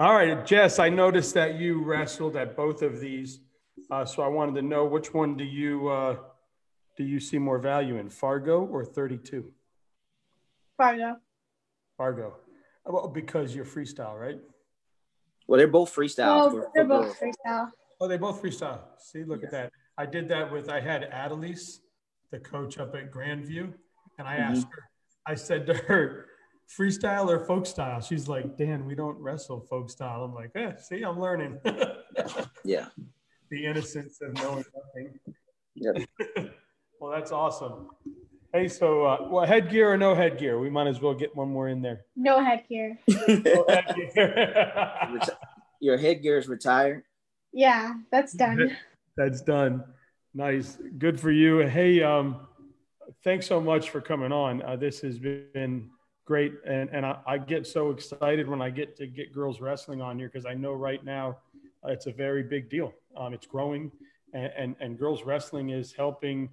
All 0.00 0.12
right, 0.12 0.44
Jess, 0.44 0.80
I 0.80 0.88
noticed 0.88 1.34
that 1.34 1.54
you 1.54 1.80
wrestled 1.80 2.34
at 2.34 2.56
both 2.56 2.82
of 2.82 2.98
these. 2.98 3.38
Uh, 3.92 4.04
so 4.04 4.24
I 4.24 4.26
wanted 4.26 4.56
to 4.56 4.62
know 4.62 4.86
which 4.86 5.14
one 5.14 5.36
do 5.36 5.44
you 5.44 5.86
uh, 5.86 6.16
do 6.96 7.04
you 7.04 7.20
see 7.20 7.38
more 7.38 7.58
value 7.58 7.96
in, 7.98 8.10
Fargo 8.10 8.64
or 8.64 8.84
32? 8.84 9.52
Fargo. 10.76 11.16
Fargo. 11.96 12.34
Well, 12.84 13.08
because 13.08 13.54
you're 13.54 13.64
freestyle, 13.64 14.18
right? 14.18 14.40
Well, 15.46 15.58
they're 15.58 15.68
both 15.68 15.94
freestyle. 15.94 16.52
Well, 16.52 16.70
they're 16.74 16.84
both 16.84 17.18
freestyle. 17.18 17.70
Oh, 18.00 18.08
they 18.08 18.16
both 18.16 18.42
freestyle. 18.42 18.80
See, 18.98 19.24
look 19.24 19.44
at 19.44 19.50
that. 19.52 19.72
I 19.96 20.06
did 20.06 20.28
that 20.28 20.50
with, 20.52 20.68
I 20.68 20.80
had 20.80 21.10
Adelise, 21.10 21.78
the 22.30 22.38
coach 22.38 22.78
up 22.78 22.94
at 22.94 23.12
Grandview, 23.12 23.72
and 24.18 24.26
I 24.28 24.36
asked 24.36 24.66
her, 24.72 24.88
I 25.26 25.34
said 25.34 25.66
to 25.66 25.74
her, 25.74 26.26
freestyle 26.78 27.28
or 27.28 27.44
folk 27.44 27.66
style? 27.66 28.00
She's 28.00 28.28
like, 28.28 28.56
Dan, 28.56 28.86
we 28.86 28.94
don't 28.94 29.18
wrestle 29.18 29.60
folk 29.60 29.90
style. 29.90 30.24
I'm 30.24 30.34
like, 30.34 30.50
eh, 30.54 30.72
see, 30.76 31.02
I'm 31.02 31.20
learning. 31.20 31.58
Yeah. 32.64 32.86
the 33.50 33.66
innocence 33.66 34.20
of 34.22 34.32
knowing 34.34 34.64
nothing. 34.74 35.18
Yeah. 35.74 35.92
well, 37.00 37.10
that's 37.10 37.32
awesome. 37.32 37.88
Hey, 38.52 38.68
so 38.68 39.04
uh, 39.04 39.28
well, 39.28 39.44
headgear 39.44 39.92
or 39.92 39.96
no 39.98 40.14
headgear? 40.14 40.60
We 40.60 40.70
might 40.70 40.86
as 40.86 41.00
well 41.00 41.12
get 41.12 41.34
one 41.34 41.48
more 41.48 41.68
in 41.68 41.82
there. 41.82 42.02
No 42.16 42.42
headgear. 42.42 42.98
No 43.28 43.66
headgear. 43.68 45.20
Your 45.80 45.98
headgear 45.98 46.38
is 46.38 46.48
retired. 46.48 47.02
Yeah, 47.52 47.94
that's 48.10 48.32
done. 48.32 48.76
That's 49.16 49.40
done. 49.40 49.84
Nice, 50.34 50.78
good 50.98 51.20
for 51.20 51.30
you. 51.30 51.58
Hey, 51.58 52.02
um, 52.02 52.46
thanks 53.22 53.46
so 53.46 53.60
much 53.60 53.90
for 53.90 54.00
coming 54.00 54.32
on. 54.32 54.62
Uh, 54.62 54.76
this 54.76 55.00
has 55.00 55.18
been 55.18 55.90
great, 56.24 56.54
and 56.66 56.90
and 56.90 57.06
I, 57.06 57.18
I 57.26 57.38
get 57.38 57.66
so 57.66 57.90
excited 57.90 58.48
when 58.48 58.60
I 58.60 58.70
get 58.70 58.96
to 58.96 59.06
get 59.06 59.32
girls 59.32 59.60
wrestling 59.60 60.00
on 60.00 60.18
here 60.18 60.28
because 60.28 60.46
I 60.46 60.54
know 60.54 60.72
right 60.72 61.04
now 61.04 61.38
uh, 61.84 61.90
it's 61.90 62.06
a 62.06 62.12
very 62.12 62.42
big 62.42 62.68
deal. 62.68 62.92
Um, 63.16 63.32
it's 63.32 63.46
growing, 63.46 63.92
and, 64.32 64.52
and 64.56 64.76
and 64.80 64.98
girls 64.98 65.22
wrestling 65.24 65.70
is 65.70 65.92
helping 65.92 66.48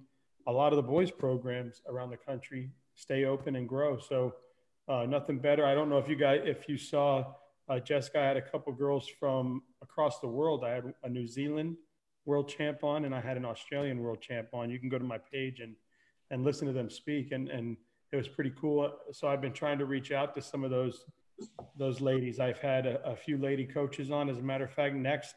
a 0.46 0.52
lot 0.52 0.72
of 0.72 0.76
the 0.76 0.82
boys 0.82 1.10
programs 1.10 1.82
around 1.88 2.10
the 2.10 2.16
country 2.16 2.70
stay 2.94 3.24
open 3.24 3.56
and 3.56 3.68
grow. 3.68 3.98
So 3.98 4.34
uh, 4.88 5.06
nothing 5.06 5.38
better. 5.38 5.64
I 5.64 5.74
don't 5.74 5.88
know 5.88 5.98
if 5.98 6.08
you 6.08 6.16
guys 6.16 6.42
if 6.44 6.68
you 6.68 6.76
saw 6.76 7.24
uh, 7.68 7.80
Jessica 7.80 8.20
I 8.20 8.24
had 8.26 8.36
a 8.36 8.42
couple 8.42 8.72
girls 8.72 9.08
from 9.18 9.62
across 9.82 10.20
the 10.20 10.28
world. 10.28 10.64
I 10.64 10.70
had 10.70 10.94
a 11.02 11.08
New 11.08 11.26
Zealand 11.26 11.76
world 12.24 12.48
champ 12.48 12.84
on, 12.84 13.04
and 13.04 13.14
I 13.14 13.20
had 13.20 13.36
an 13.36 13.44
Australian 13.44 14.00
world 14.00 14.20
champ 14.20 14.48
on. 14.52 14.70
You 14.70 14.78
can 14.78 14.88
go 14.88 14.98
to 14.98 15.04
my 15.04 15.18
page 15.18 15.60
and 15.60 15.74
and 16.30 16.44
listen 16.44 16.66
to 16.66 16.72
them 16.72 16.90
speak, 16.90 17.32
and 17.32 17.48
and 17.48 17.76
it 18.12 18.16
was 18.16 18.28
pretty 18.28 18.52
cool. 18.60 18.90
So 19.12 19.28
I've 19.28 19.40
been 19.40 19.52
trying 19.52 19.78
to 19.78 19.86
reach 19.86 20.12
out 20.12 20.34
to 20.34 20.42
some 20.42 20.64
of 20.64 20.70
those 20.70 21.04
those 21.76 22.00
ladies. 22.00 22.40
I've 22.40 22.58
had 22.58 22.86
a, 22.86 23.04
a 23.04 23.16
few 23.16 23.38
lady 23.38 23.64
coaches 23.64 24.10
on. 24.10 24.28
As 24.28 24.38
a 24.38 24.42
matter 24.42 24.64
of 24.64 24.72
fact, 24.72 24.94
next 24.94 25.34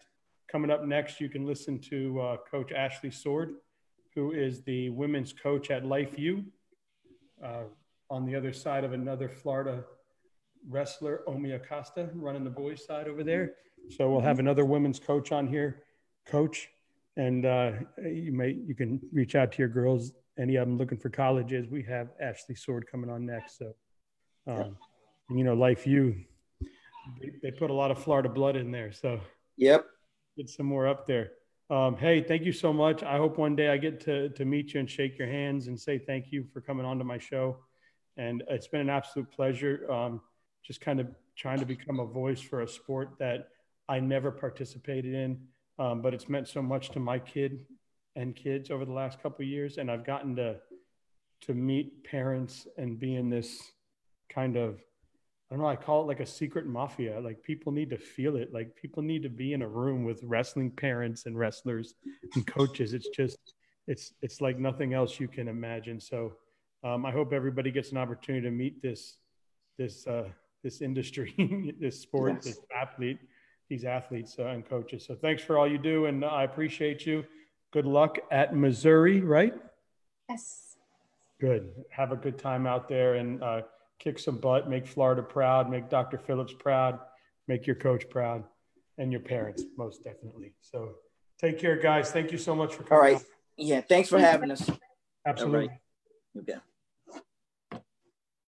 coming 0.51 0.69
up 0.69 0.83
next, 0.85 1.19
you 1.19 1.29
can 1.29 1.45
listen 1.45 1.79
to 1.79 2.21
uh, 2.21 2.37
Coach 2.49 2.71
Ashley 2.71 3.11
Sword, 3.11 3.55
who 4.13 4.31
is 4.31 4.61
the 4.63 4.89
women's 4.91 5.33
coach 5.33 5.71
at 5.71 5.85
Life 5.85 6.17
U. 6.17 6.45
Uh, 7.43 7.63
on 8.09 8.25
the 8.25 8.35
other 8.35 8.53
side 8.53 8.83
of 8.83 8.93
another 8.93 9.27
Florida 9.27 9.83
wrestler, 10.69 11.21
Omi 11.27 11.51
Acosta, 11.51 12.09
running 12.13 12.43
the 12.43 12.49
boys' 12.49 12.85
side 12.85 13.07
over 13.07 13.23
there. 13.23 13.53
So 13.89 14.09
we'll 14.09 14.21
have 14.21 14.39
another 14.39 14.65
women's 14.65 14.99
coach 14.99 15.31
on 15.31 15.47
here, 15.47 15.83
coach, 16.25 16.69
and 17.17 17.45
uh, 17.45 17.71
you 18.03 18.31
may 18.31 18.51
you 18.51 18.75
can 18.75 18.99
reach 19.13 19.35
out 19.35 19.51
to 19.53 19.59
your 19.59 19.69
girls. 19.69 20.11
Any 20.37 20.57
of 20.57 20.67
them 20.67 20.77
looking 20.77 20.97
for 20.97 21.09
colleges? 21.09 21.67
We 21.69 21.83
have 21.83 22.09
Ashley 22.19 22.55
Sword 22.55 22.85
coming 22.91 23.09
on 23.09 23.25
next. 23.25 23.57
So, 23.57 23.73
um, 24.47 24.77
and, 25.29 25.39
you 25.39 25.45
know, 25.45 25.53
Life 25.53 25.87
U, 25.87 26.15
they, 27.21 27.31
they 27.41 27.51
put 27.51 27.69
a 27.69 27.73
lot 27.73 27.89
of 27.89 28.03
Florida 28.03 28.27
blood 28.27 28.55
in 28.57 28.69
there. 28.71 28.91
So 28.91 29.19
Yep. 29.57 29.85
get 30.37 30.49
some 30.49 30.65
more 30.65 30.87
up 30.87 31.07
there. 31.07 31.31
Um, 31.69 31.95
hey, 31.95 32.21
thank 32.21 32.43
you 32.43 32.51
so 32.51 32.73
much. 32.73 33.01
I 33.01 33.17
hope 33.17 33.37
one 33.37 33.55
day 33.55 33.69
I 33.69 33.77
get 33.77 33.99
to, 34.01 34.29
to 34.29 34.45
meet 34.45 34.73
you 34.73 34.81
and 34.81 34.89
shake 34.89 35.17
your 35.17 35.27
hands 35.27 35.67
and 35.67 35.79
say 35.79 35.97
thank 35.97 36.31
you 36.31 36.45
for 36.53 36.61
coming 36.61 36.85
on 36.85 36.97
to 36.99 37.03
my 37.05 37.17
show. 37.17 37.57
And 38.17 38.43
it's 38.49 38.67
been 38.67 38.81
an 38.81 38.89
absolute 38.89 39.31
pleasure. 39.31 39.89
Um, 39.89 40.21
just 40.63 40.81
kind 40.81 40.99
of 40.99 41.07
trying 41.35 41.59
to 41.59 41.65
become 41.65 41.99
a 41.99 42.05
voice 42.05 42.41
for 42.41 42.61
a 42.61 42.67
sport 42.67 43.15
that 43.19 43.47
I 43.87 43.99
never 43.99 44.31
participated 44.31 45.13
in, 45.13 45.39
um, 45.79 46.01
but 46.01 46.13
it's 46.13 46.29
meant 46.29 46.47
so 46.47 46.61
much 46.61 46.89
to 46.91 46.99
my 46.99 47.19
kid 47.19 47.65
and 48.15 48.35
kids 48.35 48.71
over 48.71 48.85
the 48.85 48.93
last 48.93 49.21
couple 49.21 49.43
of 49.43 49.49
years. 49.49 49.77
And 49.77 49.91
I've 49.91 50.05
gotten 50.05 50.35
to 50.37 50.57
to 51.41 51.53
meet 51.53 52.03
parents 52.03 52.67
and 52.77 52.99
be 52.99 53.15
in 53.15 53.29
this 53.29 53.61
kind 54.29 54.55
of 54.55 54.79
I 55.51 55.53
don't 55.53 55.61
know, 55.61 55.69
I 55.69 55.75
call 55.75 56.01
it 56.01 56.07
like 56.07 56.21
a 56.21 56.25
secret 56.25 56.65
mafia. 56.65 57.19
Like 57.19 57.43
people 57.43 57.71
need 57.71 57.91
to 57.91 57.97
feel 57.97 58.35
it. 58.35 58.51
Like 58.51 58.75
people 58.75 59.03
need 59.03 59.21
to 59.23 59.29
be 59.29 59.53
in 59.53 59.61
a 59.61 59.67
room 59.67 60.03
with 60.03 60.23
wrestling 60.23 60.71
parents 60.71 61.27
and 61.27 61.37
wrestlers 61.37 61.93
and 62.33 62.47
coaches. 62.47 62.93
It's 62.93 63.09
just 63.09 63.37
it's 63.87 64.13
it's 64.21 64.41
like 64.41 64.57
nothing 64.57 64.93
else 64.93 65.19
you 65.19 65.27
can 65.27 65.47
imagine. 65.47 65.99
So 65.99 66.33
um, 66.83 67.05
I 67.05 67.11
hope 67.11 67.31
everybody 67.31 67.69
gets 67.71 67.91
an 67.91 67.97
opportunity 67.97 68.43
to 68.45 68.51
meet 68.51 68.81
this 68.81 69.17
this 69.77 70.07
uh, 70.07 70.29
this 70.63 70.81
industry, 70.81 71.35
this 71.79 72.01
sport, 72.01 72.33
Yes. 72.35 72.45
this 72.45 72.59
athlete, 72.75 73.19
these 73.69 73.85
athletes 73.85 74.35
uh, 74.39 74.45
and 74.45 74.67
coaches. 74.67 75.05
So 75.05 75.15
thanks 75.15 75.43
for 75.43 75.57
all 75.57 75.67
you 75.67 75.77
do, 75.77 76.05
and 76.05 76.23
I 76.23 76.43
appreciate 76.43 77.05
you. 77.05 77.25
Good 77.71 77.85
luck 77.85 78.17
at 78.31 78.55
Missouri, 78.55 79.21
right? 79.21 79.53
Yes. 80.29 80.77
Good. 81.39 81.71
Have 81.89 82.11
a 82.11 82.15
good 82.15 82.37
time 82.37 82.65
out 82.65 82.87
there 82.87 83.15
and 83.15 83.43
uh, 83.43 83.61
kick 83.99 84.19
some 84.19 84.37
butt, 84.37 84.69
make 84.69 84.87
Florida 84.87 85.21
proud, 85.21 85.69
make 85.69 85.89
Dr. 85.89 86.17
Phillips 86.17 86.53
proud. 86.57 86.99
make 87.47 87.67
your 87.67 87.75
coach 87.75 88.09
proud 88.09 88.43
and 88.97 89.11
your 89.11 89.21
parents 89.21 89.63
most 89.77 90.03
definitely. 90.03 90.53
So 90.61 90.95
take 91.39 91.59
care, 91.59 91.75
guys. 91.75 92.11
Thank 92.11 92.31
you 92.31 92.37
so 92.37 92.55
much 92.55 92.73
for 92.73 92.83
coming. 92.83 92.91
All 92.93 93.13
right. 93.13 93.23
Yeah. 93.57 93.81
Thanks 93.81 94.09
for 94.09 94.19
having 94.19 94.51
us. 94.51 94.69
Absolutely. 95.25 95.69
Okay. 96.37 96.55